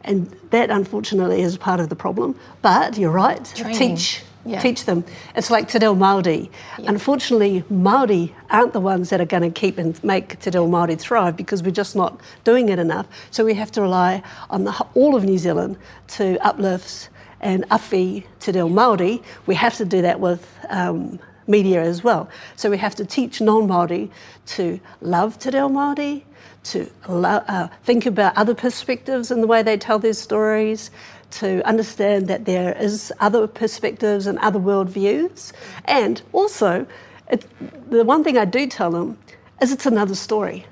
And 0.03 0.31
that, 0.51 0.71
unfortunately, 0.71 1.43
is 1.43 1.57
part 1.57 1.81
of 1.81 1.89
the 1.89 1.97
problem. 1.97 2.39
But 2.63 2.97
you're 2.97 3.11
right, 3.11 3.45
Training. 3.57 3.97
teach. 3.97 4.23
Yeah. 4.47 4.61
Teach 4.61 4.85
them. 4.85 5.05
It's 5.35 5.51
like 5.51 5.69
Te 5.69 5.79
Reo 5.79 5.95
Māori. 5.95 6.49
Unfortunately, 6.79 7.65
Māori 7.71 8.33
aren't 8.49 8.73
the 8.73 8.81
ones 8.81 9.11
that 9.11 9.21
are 9.21 9.27
going 9.27 9.43
to 9.43 9.51
keep 9.51 9.77
and 9.77 10.03
make 10.05 10.39
Te 10.39 10.51
Reo 10.51 10.69
Māori 10.69 10.99
thrive 10.99 11.37
because 11.37 11.63
we're 11.63 11.73
just 11.73 11.97
not 11.97 12.21
doing 12.45 12.69
it 12.69 12.79
enough. 12.79 13.07
So 13.31 13.45
we 13.45 13.55
have 13.55 13.73
to 13.73 13.83
rely 13.83 14.23
on 14.49 14.65
the, 14.65 14.87
all 14.95 15.17
of 15.17 15.25
New 15.25 15.39
Zealand 15.39 15.77
to 16.09 16.39
uplift 16.47 17.09
and 17.41 17.69
awhi 17.71 18.25
Te 18.39 18.53
Reo 18.53 18.69
Māori. 18.69 19.23
We 19.47 19.57
have 19.57 19.77
to 19.79 19.85
do 19.85 20.01
that 20.03 20.21
with 20.21 20.49
um, 20.69 21.19
media 21.47 21.83
as 21.83 22.03
well. 22.05 22.29
So 22.57 22.71
we 22.71 22.79
have 22.79 22.95
to 22.97 23.05
teach 23.05 23.41
non-Māori 23.41 24.11
to 24.47 24.81
love 25.01 25.39
Te 25.39 25.51
Reo 25.51 25.69
Māori, 25.69 26.23
to 26.65 26.91
uh, 27.09 27.69
think 27.85 28.07
about 28.07 28.37
other 28.37 28.55
perspectives 28.55 29.31
in 29.31 29.41
the 29.41 29.47
way 29.47 29.63
they 29.63 29.77
tell 29.77 29.99
their 29.99 30.13
stories, 30.13 30.91
to 31.33 31.67
understand 31.67 32.29
that 32.29 32.45
there 32.45 32.77
is 32.77 33.13
other 33.21 33.47
perspectives 33.47 34.27
and 34.27 34.39
other 34.39 34.59
worldviews. 34.59 35.53
And 35.85 36.23
also, 36.33 36.87
it, 37.31 37.47
the 37.91 38.05
one 38.05 38.25
thing 38.25 38.39
I 38.39 38.45
do 38.45 38.67
tell 38.67 38.91
them 38.91 39.19
is 39.61 39.73
it's 39.73 39.87
another 39.87 40.15
story. 40.15 40.67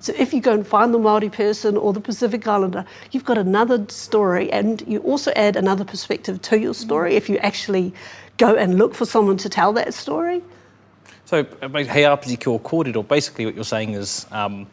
So 0.00 0.12
if 0.18 0.34
you 0.34 0.40
go 0.40 0.52
and 0.52 0.66
find 0.66 0.92
the 0.92 0.98
Māori 0.98 1.30
person 1.30 1.76
or 1.76 1.92
the 1.92 2.00
Pacific 2.00 2.46
Islander, 2.46 2.84
you've 3.12 3.24
got 3.24 3.38
another 3.38 3.86
story 3.88 4.50
and 4.50 4.82
you 4.86 4.98
also 5.00 5.32
add 5.36 5.56
another 5.56 5.84
perspective 5.84 6.42
to 6.42 6.58
your 6.58 6.74
story 6.74 7.14
if 7.14 7.28
you 7.28 7.38
actually 7.38 7.94
go 8.36 8.56
and 8.56 8.78
look 8.78 8.94
for 8.94 9.04
someone 9.04 9.36
to 9.36 9.48
tell 9.48 9.72
that 9.74 9.94
story. 9.94 10.42
So, 11.24 11.46
uh, 11.62 11.68
ba- 11.68 11.84
hei 11.84 12.02
āpiti 12.02 12.40
ki 12.40 12.50
o 12.50 12.58
kōrero, 12.58 13.06
basically 13.06 13.46
what 13.46 13.54
you're 13.54 13.62
saying 13.62 13.94
is 13.94 14.26
um, 14.32 14.66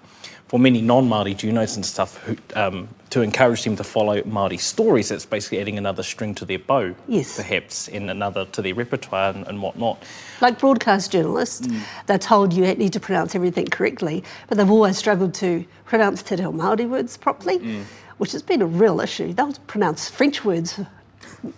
for 0.47 0.59
many 0.59 0.81
non-Māori 0.81 1.35
Junos 1.35 1.75
and 1.75 1.85
stuff, 1.85 2.17
who, 2.23 2.37
um, 2.55 2.87
to 3.09 3.21
encourage 3.21 3.63
them 3.63 3.75
to 3.75 3.83
follow 3.83 4.21
Māori 4.21 4.59
stories, 4.59 5.11
it's 5.11 5.25
basically 5.25 5.59
adding 5.59 5.77
another 5.77 6.03
string 6.03 6.33
to 6.35 6.45
their 6.45 6.59
bow, 6.59 6.93
Yes. 7.07 7.35
perhaps, 7.35 7.87
and 7.89 8.09
another 8.09 8.45
to 8.45 8.61
their 8.61 8.73
repertoire 8.73 9.31
and, 9.33 9.45
and 9.47 9.61
whatnot. 9.61 10.01
Like 10.41 10.59
broadcast 10.59 11.11
journalists, 11.11 11.67
they're 12.05 12.17
told 12.17 12.53
you 12.53 12.65
need 12.75 12.93
to 12.93 12.99
pronounce 12.99 13.35
everything 13.35 13.67
correctly, 13.67 14.23
but 14.47 14.57
they've 14.57 14.69
always 14.69 14.97
struggled 14.97 15.33
to 15.35 15.65
pronounce 15.85 16.23
Te 16.23 16.35
Reo 16.35 16.51
Māori 16.51 16.87
words 16.89 17.17
properly, 17.17 17.83
which 18.17 18.31
has 18.31 18.41
been 18.41 18.61
a 18.61 18.65
real 18.65 19.01
issue. 19.01 19.33
They'll 19.33 19.53
pronounce 19.67 20.09
French 20.09 20.45
words 20.45 20.79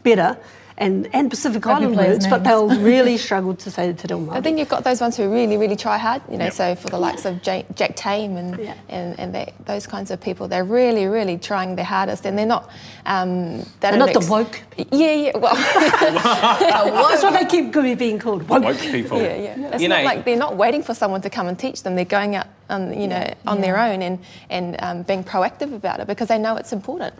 better 0.03 0.37
and, 0.79 1.07
and 1.13 1.29
Pacific 1.29 1.65
Rugby 1.65 1.83
Island 1.85 1.95
players' 1.97 2.27
but 2.27 2.43
they'll 2.43 2.69
really 2.91 3.17
struggle 3.17 3.53
to 3.55 3.69
say 3.69 3.93
Te 3.93 4.07
Reo 4.09 4.19
Māori. 4.25 4.35
And 4.37 4.43
then 4.45 4.57
you've 4.57 4.69
got 4.69 4.83
those 4.83 5.01
ones 5.01 5.17
who 5.17 5.29
really, 5.31 5.57
really 5.57 5.75
try 5.75 5.97
hard, 5.97 6.21
you 6.31 6.37
know, 6.37 6.45
Yep. 6.45 6.53
so 6.53 6.75
for 6.75 6.89
the 6.89 6.97
likes 6.97 7.25
of 7.25 7.41
Jack, 7.41 7.65
Jack 7.75 7.95
Tame 7.95 8.37
and, 8.37 8.57
Yeah. 8.57 8.73
and, 8.89 9.19
and 9.19 9.35
they, 9.35 9.53
those 9.65 9.85
kinds 9.85 10.09
of 10.09 10.19
people, 10.21 10.47
they're 10.47 10.63
really, 10.63 11.05
really 11.05 11.37
trying 11.37 11.75
their 11.75 11.85
hardest 11.85 12.25
and 12.25 12.37
they're 12.37 12.45
not... 12.45 12.69
Um, 13.05 13.57
they 13.59 13.65
They're 13.81 13.91
don't 13.97 13.99
not 13.99 14.13
the 14.13 14.27
woke 14.31 14.61
Yeah, 14.91 15.11
yeah, 15.13 15.37
well, 15.37 15.55
That's 17.09 17.23
what 17.23 17.33
they 17.33 17.45
keep 17.45 17.73
being 17.97 18.19
called. 18.19 18.47
Woke. 18.47 18.63
Woke 18.63 18.77
people. 18.79 19.21
yeah, 19.21 19.35
yeah. 19.35 19.67
It's 19.73 19.81
You 19.81 19.89
not 19.89 19.99
know- 19.99 20.05
like 20.05 20.25
they're 20.25 20.37
not 20.37 20.55
waiting 20.57 20.83
for 20.83 20.93
someone 20.93 21.21
to 21.21 21.29
come 21.29 21.47
and 21.47 21.57
teach 21.57 21.83
them. 21.83 21.95
They're 21.95 22.05
going 22.05 22.35
out, 22.35 22.47
on, 22.69 22.99
you 22.99 23.07
know, 23.07 23.33
on 23.47 23.61
their 23.61 23.77
own 23.79 24.01
and, 24.01 24.19
and 24.49 24.75
um, 24.79 25.01
being 25.03 25.23
proactive 25.23 25.73
about 25.73 25.99
it 25.99 26.07
because 26.07 26.27
they 26.27 26.37
know 26.37 26.55
it's 26.55 26.71
important. 26.73 27.13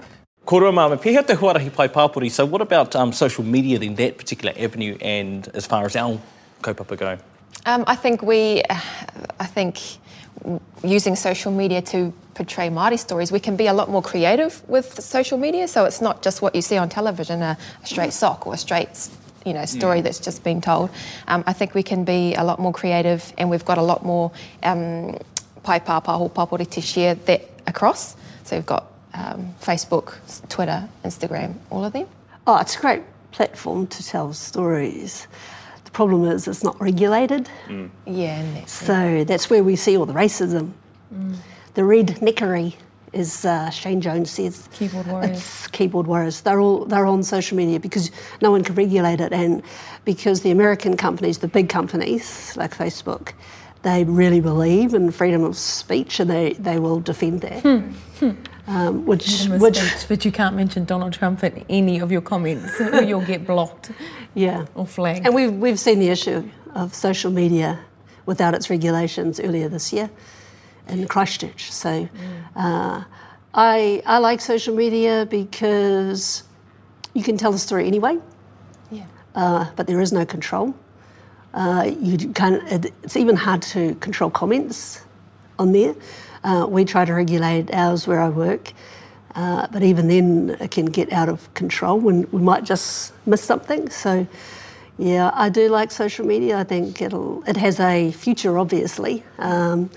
Korua 0.46 0.74
mama, 0.74 0.98
pēhea 0.98 1.22
te 1.27 1.36
huarahi 1.36 1.69
pai 1.72 1.88
pāpuri. 1.89 2.31
So 2.31 2.43
what 2.43 2.62
about 2.62 2.96
um, 2.96 3.12
social 3.13 3.43
media 3.43 3.79
in 3.79 3.93
that 3.96 4.17
particular 4.17 4.53
avenue, 4.58 4.98
and 5.00 5.48
as 5.53 5.67
far 5.67 5.86
as 5.86 5.96
our 5.96 6.19
kaupapa 6.63 6.98
go? 6.98 7.17
Um, 7.65 7.84
I 7.86 7.96
think 7.96 8.24
we, 8.24 8.63
uh, 8.63 8.79
I 9.39 9.46
think 9.46 9.77
using 10.84 11.15
social 11.15 11.51
media 11.51 11.81
to 11.81 12.12
portray 12.34 12.69
Māori 12.69 12.98
stories, 12.98 13.31
we 13.31 13.39
can 13.39 13.55
be 13.58 13.67
a 13.67 13.74
lot 13.74 13.89
more 13.89 14.01
creative 14.01 14.67
with 14.67 15.00
social 15.03 15.38
media. 15.38 15.67
So 15.67 15.86
it's 15.86 16.01
not 16.01 16.24
just 16.24 16.41
what 16.41 16.55
you 16.55 16.62
see 16.62 16.77
on 16.77 16.89
television, 16.89 17.41
a, 17.41 17.58
a 17.84 17.86
straight 17.86 18.13
sock 18.13 18.48
or 18.48 18.53
a 18.53 18.58
straight, 18.58 19.10
you 19.46 19.53
know, 19.53 19.65
story 19.65 20.01
that's 20.01 20.19
just 20.19 20.43
been 20.43 20.62
told. 20.62 20.89
Um, 21.27 21.43
I 21.46 21.53
think 21.53 21.75
we 21.75 21.84
can 21.84 22.05
be 22.05 22.34
a 22.34 22.43
lot 22.43 22.58
more 22.58 22.74
creative, 22.74 23.34
and 23.38 23.51
we've 23.51 23.65
got 23.65 23.77
a 23.77 23.84
lot 23.84 24.03
more 24.03 24.31
um, 24.63 25.17
pai 25.62 25.79
pāpaho 25.79 26.31
papori 26.31 26.67
to 26.72 26.81
share 26.81 27.13
that 27.15 27.48
across. 27.67 28.15
So 28.46 28.55
we've 28.55 28.65
got 28.65 28.88
um, 29.19 29.53
Facebook, 29.61 30.15
Twitter, 30.49 30.88
Instagram, 31.03 31.55
all 31.69 31.83
of 31.83 31.93
them. 31.93 32.07
Oh, 32.47 32.57
it's 32.57 32.77
a 32.77 32.79
great 32.79 33.03
platform 33.31 33.88
to 33.88 34.05
tell 34.05 34.33
stories. 34.33 35.27
The 35.86 35.91
problem 35.91 36.25
is 36.25 36.47
it's 36.47 36.63
not 36.63 36.79
regulated. 36.79 37.49
Yeah, 38.05 38.39
and 38.39 38.55
that's 38.55 38.71
So 38.71 39.23
that's 39.23 39.49
where 39.49 39.63
we 39.63 39.75
see 39.75 39.97
all 39.97 40.05
the 40.05 40.13
racism. 40.13 40.71
The 41.73 41.84
red 41.84 42.08
neckery, 42.21 42.75
as 43.13 43.45
uh, 43.45 43.69
Shane 43.69 44.01
Jones 44.01 44.29
says. 44.32 44.67
Keyboard 44.73 45.08
warriors. 45.08 45.38
It's 45.38 45.67
keyboard 45.67 46.08
warriors. 46.08 46.41
They're 46.41 46.60
all 46.60 46.86
they're 46.86 47.05
on 47.05 47.23
social 47.23 47.58
media 47.58 47.79
because 47.79 48.12
no 48.41 48.51
one 48.51 48.63
can 48.63 48.75
regulate 48.75 49.21
it, 49.21 49.32
and 49.34 49.63
because 50.05 50.41
the 50.41 50.51
American 50.51 50.97
companies, 50.97 51.39
the 51.39 51.47
big 51.47 51.69
companies 51.69 52.55
like 52.58 52.75
Facebook, 52.75 53.34
they 53.82 54.03
really 54.03 54.41
believe 54.41 54.93
in 54.93 55.10
freedom 55.12 55.43
of 55.43 55.55
speech, 55.58 56.19
and 56.19 56.29
they, 56.29 56.53
they 56.53 56.79
will 56.79 56.99
defend 56.99 57.41
that. 57.41 57.63
Um, 58.69 59.03
which 59.08 59.45
which 59.47 59.79
but 60.08 60.23
you 60.23 60.32
can't 60.32 60.55
mention 60.55 60.86
Donald 60.86 61.13
Trump 61.13 61.43
in 61.43 61.65
any 61.69 61.99
of 61.99 62.12
your 62.12 62.21
comments 62.21 62.79
or 62.93 63.01
you'll 63.01 63.25
get 63.25 63.47
blocked 63.47 63.89
yeah. 64.36 64.65
or 64.75 64.86
flagged. 64.86 65.25
And 65.25 65.34
we've, 65.34 65.51
we've 65.53 65.79
seen 65.79 65.97
the 65.97 66.10
issue 66.10 66.47
of 66.75 66.93
social 66.93 67.32
media 67.32 67.79
without 68.27 68.53
its 68.53 68.69
regulations 68.69 69.39
earlier 69.39 69.69
this 69.69 69.91
year 69.91 70.08
in 70.88 71.08
Christchurch. 71.08 71.71
So 71.71 72.08
uh, 72.55 73.03
I, 73.53 74.03
I 74.05 74.17
like 74.19 74.39
social 74.39 74.75
media 74.75 75.27
because 75.29 76.43
you 77.13 77.23
can 77.23 77.38
tell 77.38 77.51
the 77.51 77.58
story 77.58 77.88
anyway, 77.88 78.19
yeah. 78.91 79.05
uh, 79.34 79.65
but 79.75 79.88
there 79.88 79.99
is 79.99 80.13
no 80.13 80.25
control. 80.25 80.75
Uh, 81.55 81.91
you 81.99 82.29
can 82.34 82.62
it, 82.67 82.93
it's 83.03 83.17
even 83.17 83.36
hard 83.36 83.62
to 83.63 83.95
control 83.95 84.29
comments 84.29 85.03
on 85.58 85.71
there. 85.71 85.95
Uh, 86.43 86.65
we 86.69 86.86
try 86.86 87.06
to 87.06 87.13
regulate 87.13 87.73
ours 87.73 88.08
where 88.08 88.19
I 88.19 88.30
work, 88.30 88.71
uh, 89.36 89.67
but 89.71 89.84
even 89.84 90.08
then 90.08 90.58
it 90.60 90.71
can 90.71 90.86
get 90.86 91.12
out 91.12 91.30
of 91.30 91.54
control 91.54 91.99
when 91.99 92.28
we 92.32 92.41
might 92.41 92.63
just 92.63 93.13
miss 93.25 93.43
something. 93.43 93.89
So, 93.89 94.25
yeah, 94.97 95.32
I 95.34 95.49
do 95.49 95.69
like 95.69 95.91
social 95.91 96.25
media. 96.25 96.58
I 96.58 96.63
think 96.63 97.02
it'll 97.02 97.43
it 97.47 97.58
has 97.58 97.80
a 97.80 98.12
future, 98.12 98.58
obviously. 98.58 99.23
Um, 99.38 99.89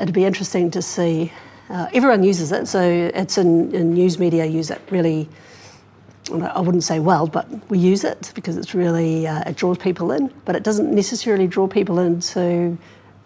it'd 0.00 0.14
be 0.14 0.24
interesting 0.24 0.70
to 0.72 0.82
see. 0.82 1.32
Uh, 1.68 1.88
everyone 1.92 2.24
uses 2.24 2.50
it, 2.50 2.66
so 2.66 2.80
it's 3.14 3.38
in, 3.38 3.72
in 3.72 3.94
news 3.94 4.18
media 4.18 4.44
use 4.44 4.70
it 4.70 4.80
really 4.90 5.28
I 6.32 6.60
wouldn't 6.60 6.84
say 6.84 7.00
well, 7.00 7.26
but 7.26 7.48
we 7.70 7.78
use 7.78 8.04
it 8.04 8.32
because 8.34 8.56
it's 8.56 8.74
really 8.74 9.26
uh, 9.26 9.42
it 9.46 9.56
draws 9.56 9.78
people 9.78 10.12
in, 10.12 10.32
but 10.44 10.54
it 10.54 10.62
doesn't 10.62 10.92
necessarily 10.92 11.46
draw 11.46 11.66
people 11.66 11.98
into 11.98 12.78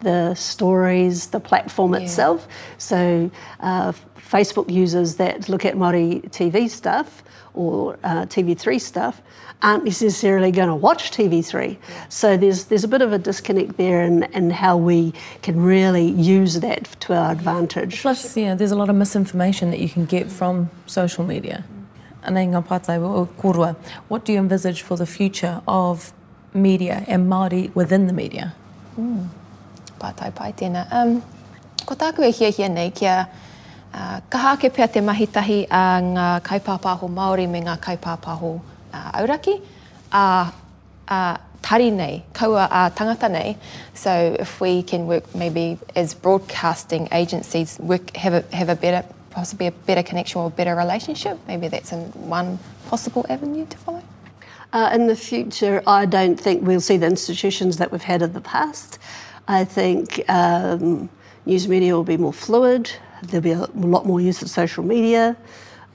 the 0.05 0.35
stories, 0.35 1.27
the 1.27 1.39
platform 1.39 1.95
itself. 1.95 2.47
So 2.77 3.29
uh, 3.59 3.91
Facebook 4.17 4.69
users 4.71 5.15
that 5.15 5.49
look 5.49 5.65
at 5.65 5.73
Māori 5.75 6.21
TV 6.29 6.69
stuff 6.69 7.23
or 7.55 7.97
uh, 8.03 8.25
TV3 8.25 8.79
stuff 8.79 9.21
aren't 9.61 9.85
necessarily 9.85 10.51
going 10.51 10.67
to 10.67 10.75
watch 10.75 11.09
TV3. 11.11 11.77
So 12.09 12.37
there's 12.37 12.65
there's 12.65 12.83
a 12.83 12.87
bit 12.95 13.01
of 13.01 13.13
a 13.13 13.17
disconnect 13.17 13.77
there 13.77 14.03
in, 14.03 14.23
in 14.39 14.51
how 14.51 14.77
we 14.77 15.13
can 15.41 15.59
really 15.59 16.07
use 16.35 16.59
that 16.59 16.83
to 17.03 17.15
our 17.15 17.31
advantage. 17.31 18.01
Plus, 18.01 18.37
yeah, 18.37 18.53
there's 18.53 18.71
a 18.71 18.79
lot 18.83 18.89
of 18.89 18.95
misinformation 18.95 19.71
that 19.71 19.79
you 19.79 19.89
can 19.89 20.05
get 20.05 20.31
from 20.31 20.69
social 20.85 21.25
media. 21.25 21.63
And 22.23 22.37
ngā 22.37 22.61
pātai 22.67 22.97
o 23.01 23.27
korua, 23.41 23.75
what 24.07 24.25
do 24.25 24.33
you 24.33 24.39
envisage 24.39 24.81
for 24.81 24.97
the 24.97 25.05
future 25.05 25.61
of 25.67 26.13
media 26.53 27.03
and 27.07 27.31
Māori 27.31 27.73
within 27.75 28.07
the 28.07 28.13
media? 28.13 28.53
Pātai 29.99 30.31
pai 30.35 30.51
tēnā. 30.53 30.85
Um, 30.91 31.21
ko 31.85 31.95
tāku 31.95 32.25
e 32.25 32.31
hia 32.31 32.51
hia 32.51 32.69
nei 32.69 32.91
kia 32.91 33.15
uh, 33.93 34.19
kahake 34.29 34.73
pia 34.73 34.87
te 34.87 35.01
mahitahi 35.01 35.65
a 35.69 35.85
ngā 36.03 36.29
kaipāpāho 36.45 37.09
Māori 37.09 37.47
me 37.49 37.61
ngā 37.61 37.77
kaipāpāho 37.79 38.55
uh, 38.93 39.11
auraki. 39.21 39.59
A, 40.11 40.51
a 41.07 41.19
tari 41.65 41.89
nei, 41.91 42.23
kaua 42.33 42.67
a 42.69 42.91
tangata 42.91 43.29
nei. 43.31 43.57
So 43.93 44.35
if 44.39 44.61
we 44.61 44.83
can 44.83 45.07
work 45.07 45.33
maybe 45.33 45.79
as 45.95 46.13
broadcasting 46.13 47.07
agencies, 47.11 47.79
work, 47.79 48.15
have, 48.15 48.33
a, 48.33 48.55
have 48.55 48.69
a 48.69 48.75
better, 48.75 49.07
possibly 49.31 49.67
a 49.67 49.71
better 49.71 50.03
connection 50.03 50.41
or 50.41 50.47
a 50.47 50.51
better 50.51 50.75
relationship, 50.75 51.39
maybe 51.47 51.67
that's 51.67 51.91
in 51.91 52.01
one 52.29 52.59
possible 52.87 53.25
avenue 53.29 53.65
to 53.65 53.77
follow. 53.77 54.03
Uh, 54.73 54.91
in 54.93 55.07
the 55.07 55.15
future, 55.15 55.81
I 55.87 56.05
don't 56.05 56.39
think 56.39 56.67
we'll 56.67 56.81
see 56.81 56.97
the 56.97 57.07
institutions 57.07 57.77
that 57.77 57.91
we've 57.91 58.03
had 58.03 58.21
in 58.21 58.33
the 58.33 58.41
past. 58.41 58.99
I 59.47 59.63
think 59.63 60.27
um, 60.29 61.09
news 61.45 61.67
media 61.67 61.93
will 61.93 62.03
be 62.03 62.17
more 62.17 62.33
fluid. 62.33 62.91
There'll 63.23 63.43
be 63.43 63.51
a 63.51 63.65
lot 63.75 64.05
more 64.05 64.19
use 64.19 64.41
of 64.41 64.49
social 64.49 64.83
media 64.83 65.37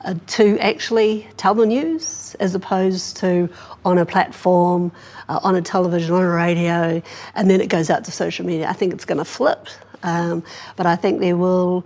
uh, 0.05 0.15
to 0.29 0.59
actually 0.61 1.27
tell 1.37 1.55
the 1.55 1.67
news 1.67 2.37
as 2.41 2.55
opposed 2.55 3.17
to 3.19 3.49
on 3.85 3.99
a 3.99 4.07
platform, 4.07 4.93
uh, 5.29 5.41
on 5.43 5.57
a 5.57 5.63
television, 5.63 6.15
on 6.15 6.23
a 6.23 6.29
radio, 6.29 7.03
and 7.35 7.51
then 7.51 7.61
it 7.61 7.69
goes 7.69 7.91
out 7.91 8.05
to 8.05 8.13
social 8.13 8.47
media. 8.47 8.69
I 8.69 8.73
think 8.73 8.93
it's 8.95 9.05
going 9.05 9.19
to 9.19 9.25
flip. 9.25 9.67
Um, 10.03 10.43
but 10.77 10.87
I 10.87 10.97
think 10.97 11.21
there 11.21 11.37
will 11.37 11.85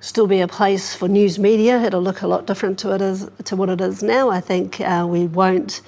still 0.00 0.26
be 0.26 0.40
a 0.40 0.48
place 0.48 0.94
for 0.94 1.08
news 1.08 1.38
media. 1.38 1.80
It'll 1.82 2.02
look 2.02 2.22
a 2.22 2.28
lot 2.28 2.46
different 2.46 2.78
to 2.80 2.94
it 2.94 3.00
is 3.00 3.28
to 3.44 3.56
what 3.56 3.68
it 3.68 3.80
is 3.80 4.02
now. 4.02 4.30
I 4.30 4.40
think 4.40 4.80
uh, 4.80 5.06
we 5.08 5.26
won't 5.26 5.82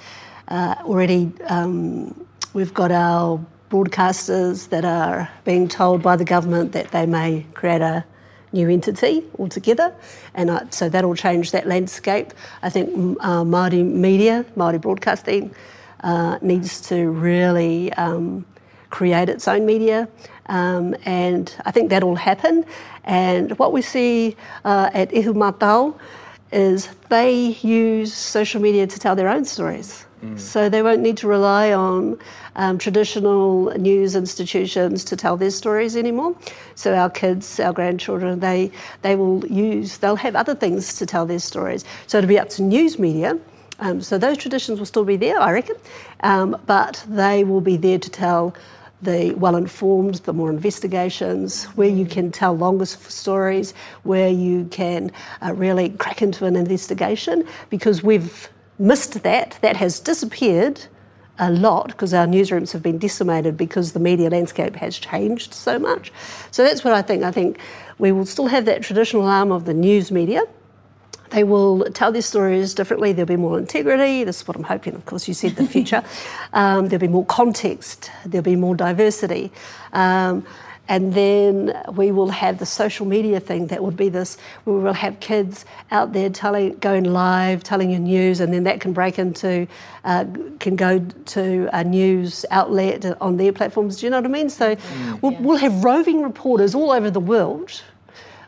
uh, 0.49 0.75
already. 0.81 1.31
Um, 1.47 2.27
we've 2.53 2.73
got 2.73 2.91
our 2.91 3.43
broadcasters 3.69 4.69
that 4.69 4.85
are 4.85 5.29
being 5.45 5.67
told 5.67 6.01
by 6.01 6.15
the 6.15 6.25
government 6.25 6.71
that 6.71 6.91
they 6.91 7.05
may 7.05 7.45
create 7.53 7.81
a 7.81 8.03
new 8.51 8.67
entity 8.67 9.23
altogether, 9.37 9.93
and 10.33 10.49
uh, 10.49 10.67
so 10.71 10.89
that'll 10.89 11.15
change 11.15 11.51
that 11.51 11.67
landscape. 11.67 12.33
I 12.63 12.69
think 12.69 12.89
uh, 13.21 13.43
Māori 13.43 13.85
media, 13.85 14.43
Māori 14.57 14.81
broadcasting, 14.81 15.53
uh, 16.03 16.39
needs 16.41 16.81
to 16.89 17.11
really 17.11 17.93
um, 17.93 18.45
create 18.89 19.29
its 19.29 19.47
own 19.47 19.65
media, 19.65 20.07
um, 20.47 20.95
and 21.05 21.53
I 21.65 21.71
think 21.71 21.89
that'll 21.91 22.15
happen. 22.15 22.65
And 23.03 23.57
what 23.59 23.71
we 23.71 23.81
see 23.81 24.35
uh, 24.65 24.89
at 24.93 25.11
Ihumātao 25.11 25.97
is 26.51 26.89
they 27.09 27.57
use 27.61 28.13
social 28.13 28.61
media 28.61 28.87
to 28.87 28.99
tell 28.99 29.15
their 29.15 29.29
own 29.29 29.45
stories. 29.45 30.05
So 30.35 30.69
they 30.69 30.81
won't 30.81 31.01
need 31.01 31.17
to 31.17 31.27
rely 31.27 31.71
on 31.71 32.19
um, 32.55 32.77
traditional 32.77 33.71
news 33.77 34.15
institutions 34.15 35.05
to 35.05 35.15
tell 35.15 35.37
their 35.37 35.51
stories 35.51 35.95
anymore. 35.95 36.35
So 36.75 36.93
our 36.93 37.09
kids, 37.09 37.59
our 37.59 37.73
grandchildren, 37.73 38.39
they 38.39 38.71
they 39.01 39.15
will 39.15 39.45
use 39.45 39.97
they'll 39.99 40.17
have 40.17 40.35
other 40.35 40.55
things 40.55 40.95
to 40.95 41.05
tell 41.05 41.25
their 41.25 41.39
stories. 41.39 41.85
So 42.07 42.17
it'll 42.17 42.27
be 42.27 42.39
up 42.39 42.49
to 42.49 42.63
news 42.63 42.99
media. 42.99 43.37
Um, 43.79 44.01
so 44.01 44.17
those 44.17 44.37
traditions 44.37 44.77
will 44.77 44.85
still 44.85 45.05
be 45.05 45.15
there, 45.15 45.39
I 45.39 45.53
reckon, 45.53 45.77
um, 46.23 46.59
but 46.65 47.01
they 47.07 47.45
will 47.45 47.61
be 47.61 47.77
there 47.77 47.97
to 47.97 48.09
tell 48.09 48.53
the 49.01 49.33
well 49.35 49.55
informed, 49.55 50.15
the 50.25 50.33
more 50.33 50.49
investigations, 50.49 51.63
where 51.75 51.87
you 51.87 52.05
can 52.05 52.29
tell 52.29 52.57
longer 52.57 52.85
stories, 52.85 53.73
where 54.03 54.27
you 54.27 54.65
can 54.65 55.11
uh, 55.41 55.53
really 55.53 55.91
crack 55.91 56.21
into 56.21 56.45
an 56.45 56.57
investigation, 56.57 57.47
because 57.69 58.03
we've 58.03 58.49
missed 58.79 59.21
that. 59.23 59.59
That 59.61 59.77
has 59.77 59.99
disappeared 59.99 60.87
a 61.37 61.51
lot 61.51 61.87
because 61.87 62.13
our 62.13 62.27
newsrooms 62.27 62.73
have 62.73 62.83
been 62.83 62.97
decimated 62.97 63.55
because 63.57 63.93
the 63.93 63.99
media 63.99 64.29
landscape 64.29 64.75
has 64.75 64.97
changed 64.97 65.53
so 65.53 65.79
much. 65.79 66.11
So 66.51 66.63
that's 66.63 66.83
what 66.83 66.93
I 66.93 67.01
think. 67.01 67.23
I 67.23 67.31
think 67.31 67.59
we 67.97 68.11
will 68.11 68.25
still 68.25 68.47
have 68.47 68.65
that 68.65 68.81
traditional 68.81 69.23
arm 69.23 69.51
of 69.51 69.65
the 69.65 69.73
news 69.73 70.11
media. 70.11 70.41
They 71.29 71.43
will 71.43 71.85
tell 71.91 72.11
their 72.11 72.23
stories 72.23 72.73
differently. 72.73 73.13
There'll 73.13 73.27
be 73.27 73.35
more 73.35 73.59
integrity. 73.59 74.23
This 74.23 74.41
is 74.41 74.47
what 74.47 74.57
I'm 74.57 74.63
hoping. 74.63 74.95
Of 74.95 75.05
course, 75.05 75.27
you 75.27 75.33
said 75.33 75.55
the 75.55 75.65
future. 75.67 76.03
um, 76.53 76.87
there'll 76.87 76.99
be 76.99 77.07
more 77.07 77.25
context. 77.25 78.11
There'll 78.25 78.43
be 78.43 78.55
more 78.55 78.75
diversity. 78.75 79.51
Um, 79.93 80.45
and 80.89 81.13
then 81.13 81.79
we 81.93 82.11
will 82.11 82.29
have 82.29 82.57
the 82.57 82.65
social 82.65 83.05
media 83.05 83.39
thing 83.39 83.67
that 83.67 83.81
would 83.83 83.95
be 83.95 84.09
this. 84.09 84.37
We 84.65 84.73
will 84.73 84.91
have 84.91 85.19
kids 85.19 85.63
out 85.91 86.13
there 86.13 86.31
telling 86.31 86.77
going 86.79 87.05
live 87.05 87.63
telling 87.63 87.91
you 87.91 87.99
news 87.99 88.39
and 88.39 88.51
then 88.51 88.63
that 88.63 88.81
can 88.81 88.91
break 88.91 89.19
into 89.19 89.67
uh, 90.03 90.25
can 90.59 90.75
go 90.75 90.99
to 90.99 91.69
a 91.71 91.83
news 91.83 92.43
outlet 92.49 93.05
on 93.21 93.37
their 93.37 93.53
platforms. 93.53 93.97
Do 93.97 94.07
you 94.07 94.09
know 94.09 94.17
what 94.17 94.25
i 94.25 94.29
mean? 94.29 94.49
So 94.49 94.75
we'll, 95.21 95.35
we'll 95.39 95.57
have 95.57 95.83
roving 95.83 96.23
reporters 96.23 96.73
all 96.73 96.91
over 96.91 97.11
the 97.11 97.19
world 97.19 97.83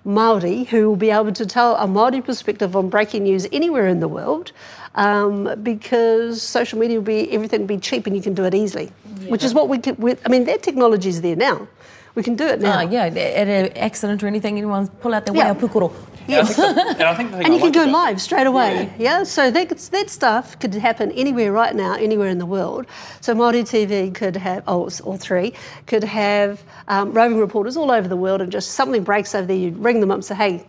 Maori 0.03 0.63
who 0.63 0.89
will 0.89 0.95
be 0.95 1.11
able 1.11 1.31
to 1.33 1.45
tell 1.45 1.75
a 1.75 1.85
Maori 1.85 2.21
perspective 2.21 2.75
on 2.75 2.89
breaking 2.89 3.23
news 3.23 3.45
anywhere 3.51 3.87
in 3.87 3.99
the 3.99 4.07
world, 4.07 4.51
um, 4.95 5.61
because 5.61 6.41
social 6.41 6.79
media 6.79 6.97
will 6.97 7.05
be 7.05 7.31
everything 7.31 7.61
will 7.61 7.67
be 7.67 7.77
cheap 7.77 8.07
and 8.07 8.15
you 8.15 8.21
can 8.23 8.33
do 8.33 8.43
it 8.45 8.55
easily, 8.55 8.91
which 9.27 9.43
is 9.43 9.53
what 9.53 9.69
we. 9.69 9.77
We, 9.99 10.15
I 10.25 10.29
mean, 10.29 10.45
that 10.45 10.63
technology 10.63 11.09
is 11.09 11.21
there 11.21 11.35
now. 11.35 11.67
We 12.15 12.23
can 12.23 12.35
do 12.35 12.45
it 12.45 12.59
now. 12.59 12.79
Ah, 12.79 12.81
yeah, 12.81 13.05
at 13.05 13.47
an 13.47 13.77
accident 13.77 14.21
or 14.23 14.27
anything, 14.27 14.57
anyone 14.57 14.87
pull 14.87 15.13
out 15.13 15.25
their 15.25 15.35
Yeah. 15.35 15.47
yeah. 15.47 15.53
pukoro. 15.53 15.91
Yes. 16.27 16.59
and 16.59 17.01
I 17.03 17.15
think 17.15 17.31
the 17.31 17.37
and 17.37 17.47
I 17.47 17.55
you 17.55 17.59
can 17.59 17.71
go 17.71 17.81
about- 17.83 17.91
live 17.93 18.21
straight 18.21 18.45
away. 18.47 18.93
Yeah. 18.99 19.23
So 19.23 19.49
that 19.51 19.69
that 19.69 20.09
stuff 20.09 20.59
could 20.59 20.73
happen 20.75 21.11
anywhere 21.13 21.51
right 21.51 21.73
now, 21.75 21.93
anywhere 21.95 22.27
in 22.27 22.37
the 22.37 22.45
world. 22.45 22.85
So 23.21 23.33
Māori 23.33 23.63
TV 23.63 24.13
could 24.13 24.35
have, 24.37 24.63
oh, 24.67 24.89
all 25.03 25.17
three 25.17 25.53
could 25.87 26.03
have 26.03 26.61
um, 26.87 27.11
roving 27.13 27.39
reporters 27.39 27.75
all 27.77 27.91
over 27.91 28.07
the 28.07 28.17
world, 28.17 28.41
and 28.41 28.51
just 28.51 28.71
something 28.71 29.03
breaks 29.03 29.33
over 29.33 29.47
there, 29.47 29.55
you 29.57 29.71
ring 29.71 29.99
them 29.99 30.11
up 30.11 30.15
and 30.15 30.25
say, 30.25 30.35
hey. 30.35 30.65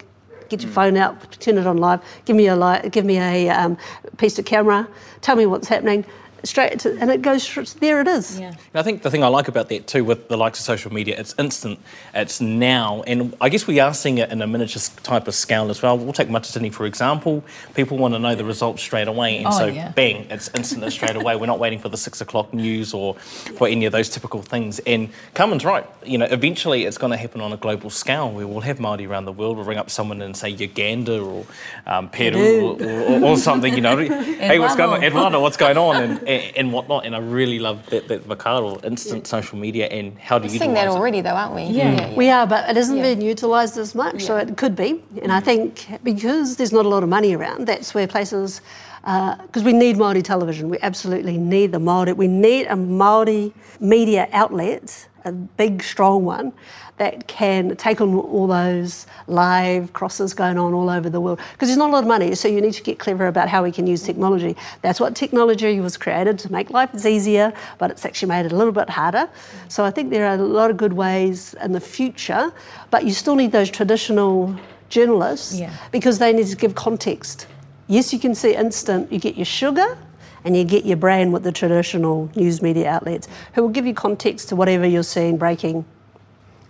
Get 0.48 0.61
Hmm. 0.61 0.66
your 0.66 0.74
phone 0.74 0.96
out, 0.98 1.33
turn 1.40 1.57
it 1.57 1.66
on 1.66 1.78
live. 1.78 2.00
Give 2.26 2.37
me 2.37 2.46
a 2.46 2.55
li- 2.57 2.87
give 2.90 3.07
me 3.07 3.18
a 3.18 3.48
um, 3.48 3.78
piece 4.18 4.38
of 4.38 4.44
camera. 4.44 4.87
Tell 5.22 5.35
me 5.35 5.46
what's 5.46 5.66
happening. 5.66 6.05
Straight 6.44 6.81
to, 6.81 6.98
and 7.00 7.11
it 7.11 7.22
goes 7.22 7.74
there. 7.74 8.00
It 8.00 8.09
is. 8.09 8.40
Yeah. 8.40 8.55
I 8.74 8.83
think 8.83 9.02
the 9.02 9.11
thing 9.11 9.22
I 9.22 9.28
like 9.28 9.46
about 9.48 9.68
that 9.68 9.87
too, 9.87 10.05
with 10.05 10.28
the 10.28 10.37
likes 10.37 10.59
of 10.59 10.64
social 10.64 10.92
media, 10.92 11.14
it's 11.18 11.35
instant, 11.38 11.78
it's 12.14 12.40
now, 12.40 13.02
and 13.07 13.35
I 13.40 13.48
guess 13.48 13.66
we 13.66 13.78
are 13.78 13.94
seeing 13.94 14.18
it 14.18 14.31
in 14.31 14.42
a 14.42 14.46
miniature 14.46 14.83
type 15.05 15.28
of 15.28 15.35
scale 15.35 15.70
as 15.70 15.81
well. 15.83 15.96
We'll 15.96 16.12
take 16.12 16.28
Matatini 16.28 16.72
for 16.72 16.85
example. 16.87 17.44
People 17.74 17.96
want 17.96 18.14
to 18.14 18.18
know 18.18 18.35
the 18.35 18.44
results 18.44 18.83
straight 18.83 19.07
away, 19.09 19.38
and 19.38 19.46
Oh, 19.46 19.50
so 19.59 19.66
yeah. 19.66 19.90
bang, 19.92 20.26
it's 20.31 20.50
instant 20.55 20.83
and 20.83 20.92
straight 20.92 21.14
away. 21.14 21.37
We're 21.37 21.46
not 21.46 21.59
waiting 21.61 21.78
for 21.78 21.88
the 21.88 21.96
six 21.96 22.20
o'clock 22.20 22.52
news 22.52 22.92
or 22.92 23.14
for 23.14 23.68
any 23.68 23.85
of 23.85 23.92
those 23.92 24.09
typical 24.09 24.42
things. 24.42 24.81
And 24.81 25.11
Carmen's 25.35 25.64
right. 25.64 25.87
You 26.05 26.18
know, 26.18 26.26
eventually 26.31 26.85
it's 26.87 26.98
going 26.98 27.12
to 27.12 27.16
happen 27.16 27.40
on 27.40 27.52
a 27.52 27.57
global 27.57 27.90
scale. 27.90 28.33
We 28.33 28.44
will 28.44 28.62
have 28.62 28.78
Māori 28.78 29.09
around 29.09 29.26
the 29.26 29.33
world. 29.33 29.57
We'll 29.59 29.66
ring 29.66 29.78
up 29.78 29.90
someone 29.90 30.20
and 30.22 30.37
say 30.37 30.48
Uganda 30.48 31.20
or 31.22 31.46
um, 31.87 32.09
Peru 32.09 32.70
or, 32.81 32.83
or, 32.83 33.24
or 33.24 33.37
something. 33.37 33.74
You 33.74 33.81
know, 33.81 33.96
hey, 33.98 34.59
what's 34.59 34.74
going 34.74 34.90
on, 34.90 34.96
Eduardo. 35.05 35.07
Eduardo? 35.18 35.40
What's 35.40 35.57
going 35.57 35.76
on, 35.76 35.96
and, 36.02 36.18
and, 36.20 36.32
and 36.57 36.73
whatnot. 36.73 37.05
And 37.07 37.14
I 37.14 37.18
really 37.18 37.59
love 37.59 37.85
that, 37.90 38.09
that 38.09 38.29
Vakaro, 38.29 38.85
instant 38.85 39.27
social 39.27 39.59
media, 39.59 39.87
and 39.87 40.18
how 40.18 40.38
do 40.38 40.45
you? 40.45 40.51
We're 40.51 40.55
you 40.55 40.59
seeing 40.61 40.75
that 40.75 40.81
utilise 40.85 40.97
it? 40.97 40.99
already, 40.99 41.21
though, 41.21 41.31
aren't 41.31 41.55
we? 41.55 41.62
Yeah. 41.64 42.14
We 42.14 42.31
are, 42.31 42.47
but 42.47 42.68
it 42.71 42.77
isn't 42.77 42.97
Yeah. 42.97 43.03
being 43.14 43.23
utilised 43.23 43.77
as 43.77 43.95
much, 43.95 44.25
so 44.25 44.37
it 44.37 44.57
could 44.57 44.75
be. 44.77 45.03
And 45.23 45.33
I 45.33 45.40
think 45.40 45.87
because 46.03 46.57
there's 46.57 46.73
not 46.73 46.85
a 46.85 46.88
lot 46.88 47.03
of 47.03 47.09
money 47.09 47.35
around, 47.35 47.66
that's 47.66 47.95
where 47.95 48.07
places, 48.07 48.61
uh, 49.05 49.37
because 49.37 49.64
we 49.64 49.73
need 49.73 49.97
Māori 49.97 50.23
television, 50.23 50.68
we 50.68 50.79
absolutely 50.83 51.37
need 51.37 51.73
the 51.73 51.79
Māori, 51.79 52.16
we 52.16 52.29
need 52.29 52.66
a 52.66 52.75
Māori 52.75 53.53
media 53.81 54.29
outlet, 54.33 55.09
a 55.24 55.32
big, 55.32 55.82
strong 55.82 56.24
one, 56.24 56.52
that 56.98 57.26
can 57.26 57.74
take 57.76 58.00
on 58.00 58.14
all 58.14 58.46
those 58.46 59.06
live 59.26 59.92
crosses 59.92 60.35
going 60.35 60.58
on 60.58 60.72
all 60.74 60.90
over 60.90 61.08
the 61.08 61.20
world. 61.20 61.40
Because 61.52 61.68
there's 61.68 61.78
not 61.78 61.90
a 61.90 61.92
lot 61.92 62.04
of 62.04 62.08
money, 62.08 62.35
so 62.35 62.48
you 62.48 62.61
need 62.61 62.74
to 62.74 62.82
get 62.82 62.98
clever 62.98 63.26
about 63.26 63.48
how 63.48 63.62
we 63.62 63.72
can 63.72 63.87
use 63.87 64.02
technology. 64.02 64.56
That's 64.82 65.00
what 65.00 65.16
technology 65.16 65.80
was 65.80 65.96
created 65.96 66.38
to 66.40 66.52
make 66.52 66.70
life 66.70 66.90
easier, 67.04 67.52
but 67.78 67.90
it's 67.90 68.04
actually 68.04 68.28
made 68.28 68.46
it 68.46 68.52
a 68.52 68.56
little 68.56 68.72
bit 68.72 68.90
harder. 68.90 69.28
So 69.68 69.85
I 69.85 69.90
think 69.90 70.11
there 70.11 70.26
are 70.26 70.35
a 70.35 70.38
lot 70.38 70.70
of 70.70 70.76
good 70.76 70.92
ways 70.92 71.54
in 71.62 71.72
the 71.72 71.80
future, 71.80 72.52
but 72.90 73.04
you 73.04 73.12
still 73.12 73.35
need 73.35 73.52
those 73.52 73.70
traditional 73.70 74.54
journalists 74.88 75.58
Yeah. 75.58 75.70
because 75.90 76.18
they 76.18 76.32
need 76.32 76.46
to 76.48 76.56
give 76.56 76.74
context. 76.74 77.46
Yes, 77.88 78.12
you 78.12 78.18
can 78.18 78.35
see 78.35 78.54
instant, 78.54 79.11
you 79.11 79.18
get 79.18 79.37
your 79.37 79.46
sugar 79.46 79.96
and 80.44 80.57
you 80.57 80.64
get 80.64 80.85
your 80.85 80.96
brain 80.96 81.33
with 81.33 81.42
the 81.42 81.52
traditional 81.52 82.31
news 82.35 82.62
media 82.62 82.90
outlets 82.90 83.28
who 83.55 83.62
will 83.62 83.68
give 83.68 83.87
you 83.87 83.94
context 83.94 84.48
to 84.48 84.57
whatever 84.57 84.87
you're 84.87 85.02
seeing 85.02 85.37
breaking 85.37 85.85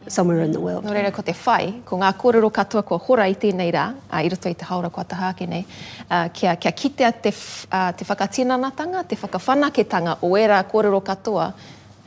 somewhere 0.08 0.40
in 0.40 0.52
the 0.52 0.60
world. 0.60 0.84
No 0.84 0.90
reira 0.92 1.12
ko 1.12 1.22
te 1.22 1.32
whai, 1.32 1.82
ko 1.84 1.96
ngā 1.96 2.12
kōrero 2.18 2.50
katoa 2.52 2.82
kua 2.84 2.98
hora 2.98 3.28
i 3.30 3.34
tēnei 3.34 3.70
rā, 3.72 3.84
uh, 4.10 4.16
i 4.18 4.28
roto 4.28 4.50
i 4.50 4.54
te 4.54 4.66
haura 4.66 4.90
kua 4.90 5.04
tahake 5.04 5.46
nei, 5.48 5.64
uh, 6.10 6.28
kia, 6.34 6.56
kia 6.56 6.72
kitea 6.72 7.12
te, 7.22 7.32
uh, 7.70 7.92
te 7.92 8.04
whakatinanatanga, 8.04 9.06
te 9.08 9.16
whakawhanaketanga 9.16 10.18
o 10.22 10.34
era 10.36 10.62
kōrero 10.64 11.02
katoa, 11.04 11.52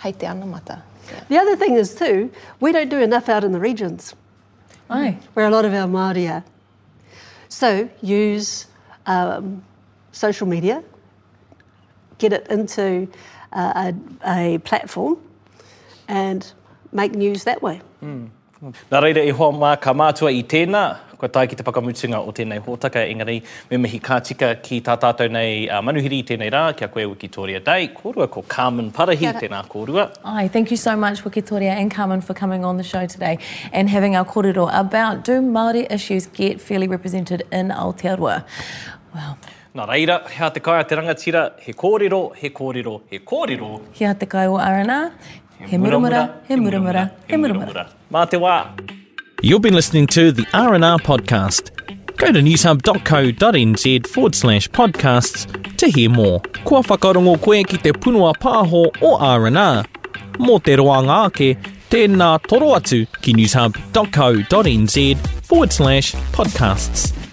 hei 0.04 0.12
te 0.12 0.28
anamata. 0.28 0.82
Yeah. 1.10 1.23
The 1.30 1.38
other 1.38 1.56
thing 1.56 1.75
is 1.75 1.95
too, 1.95 2.32
we 2.60 2.71
don't 2.71 2.89
do 2.89 2.99
enough 2.99 3.30
out 3.30 3.43
in 3.43 3.51
the 3.51 3.60
regions 3.60 4.15
Ai. 4.89 5.19
where 5.34 5.45
a 5.45 5.51
lot 5.51 5.63
of 5.65 5.73
our 5.73 5.88
Māori 5.88 6.30
are. 6.30 6.43
So 7.47 7.89
use 8.01 8.65
um, 9.06 9.63
social 10.12 10.47
media, 10.47 10.84
get 12.17 12.34
it 12.34 12.47
into 12.49 13.08
uh, 13.54 13.91
a, 14.25 14.36
a 14.38 14.58
platform 14.60 15.17
and 16.08 16.54
make 16.91 17.13
news 17.13 17.43
that 17.43 17.62
way. 17.62 17.82
Nā 18.65 18.99
reira 19.04 19.21
e 19.21 19.34
hoa 19.36 19.51
mā 19.54 19.75
ka 19.82 19.91
mātua 19.93 20.32
i 20.34 20.41
tēnā, 20.41 20.84
kua 21.19 21.28
tai 21.30 21.43
ki 21.45 21.58
te 21.60 21.63
whakamutunga 21.67 22.21
o 22.23 22.32
tēnei 22.34 22.62
hōtaka, 22.63 23.04
engari 23.12 23.36
me 23.69 23.78
mihi 23.84 23.99
kā 24.01 24.17
tika 24.23 24.54
ki 24.63 24.80
tā 24.82 24.95
tātou 24.97 25.30
nei 25.30 25.67
uh, 25.67 25.82
manuhiri 25.86 26.21
i 26.23 26.25
tēnei 26.25 26.49
rā, 26.54 26.63
kia 26.78 26.88
koe 26.88 27.04
Wikitoria 27.12 27.60
Day, 27.63 27.89
kōrua 27.93 28.30
ko 28.32 28.41
Carmen 28.47 28.91
Parahi, 28.95 29.19
Kia 29.19 29.34
tēnā 29.34 29.62
kōrua. 29.69 30.08
Ai, 30.23 30.47
thank 30.47 30.71
you 30.71 30.78
so 30.78 30.95
much, 30.95 31.23
Wikitoria 31.23 31.75
and 31.75 31.91
Carmen, 31.91 32.21
for 32.21 32.34
coming 32.34 32.63
on 32.65 32.78
the 32.78 32.84
show 32.84 33.06
today 33.06 33.38
and 33.71 33.89
having 33.89 34.15
our 34.15 34.25
kōrero 34.25 34.69
about 34.73 35.25
do 35.25 35.41
Māori 35.41 35.86
issues 35.91 36.28
get 36.28 36.62
fairly 36.62 36.88
represented 36.88 37.43
in 37.51 37.69
Aotearoa? 37.69 38.45
Well, 39.13 39.38
Nā 39.76 39.84
reira, 39.90 40.22
hea 40.32 40.48
te 40.56 40.62
kai 40.64 40.80
a 40.80 40.84
te 40.88 40.96
rangatira, 40.96 41.42
he 41.60 41.74
kōrero, 41.74 42.34
he 42.40 42.50
kōrero, 42.50 43.02
he 43.10 43.18
kōrero, 43.20 43.82
kia 43.94 44.14
te 44.16 44.26
kai 44.26 44.46
o 44.48 44.54
RNR, 44.56 45.12
he 45.68 45.76
muramura, 45.78 46.22
he 46.48 46.56
muramura, 46.56 47.12
he 47.28 47.36
muramura. 47.36 47.84
Mā 48.10 48.22
te 48.30 48.38
wā. 48.38 48.54
You've 49.42 49.62
been 49.62 49.76
listening 49.76 50.08
to 50.16 50.32
the 50.32 50.46
R&R 50.54 51.00
podcast. 51.00 51.72
Go 52.16 52.32
to 52.32 52.40
newshub.co.nz 52.40 54.08
forward 54.08 54.36
slash 54.36 54.70
podcasts 54.70 55.76
to 55.76 55.88
hear 55.90 56.10
more. 56.10 56.40
Kua 56.64 56.82
whakarongo 56.82 57.36
koe 57.42 57.62
ki 57.66 57.78
te 57.78 57.92
punua 57.92 58.32
pāho 58.34 58.86
o 59.02 59.16
R&R. 59.18 59.84
Mō 60.40 60.64
te 60.64 60.78
roa 60.78 61.02
ngāke, 61.04 61.52
tēnā 61.92 62.32
toro 62.48 62.72
atu 62.80 63.04
ki 63.20 63.36
newshub.co.nz 63.42 65.28
forward 65.44 65.74
slash 65.74 66.16
podcasts. 66.32 67.25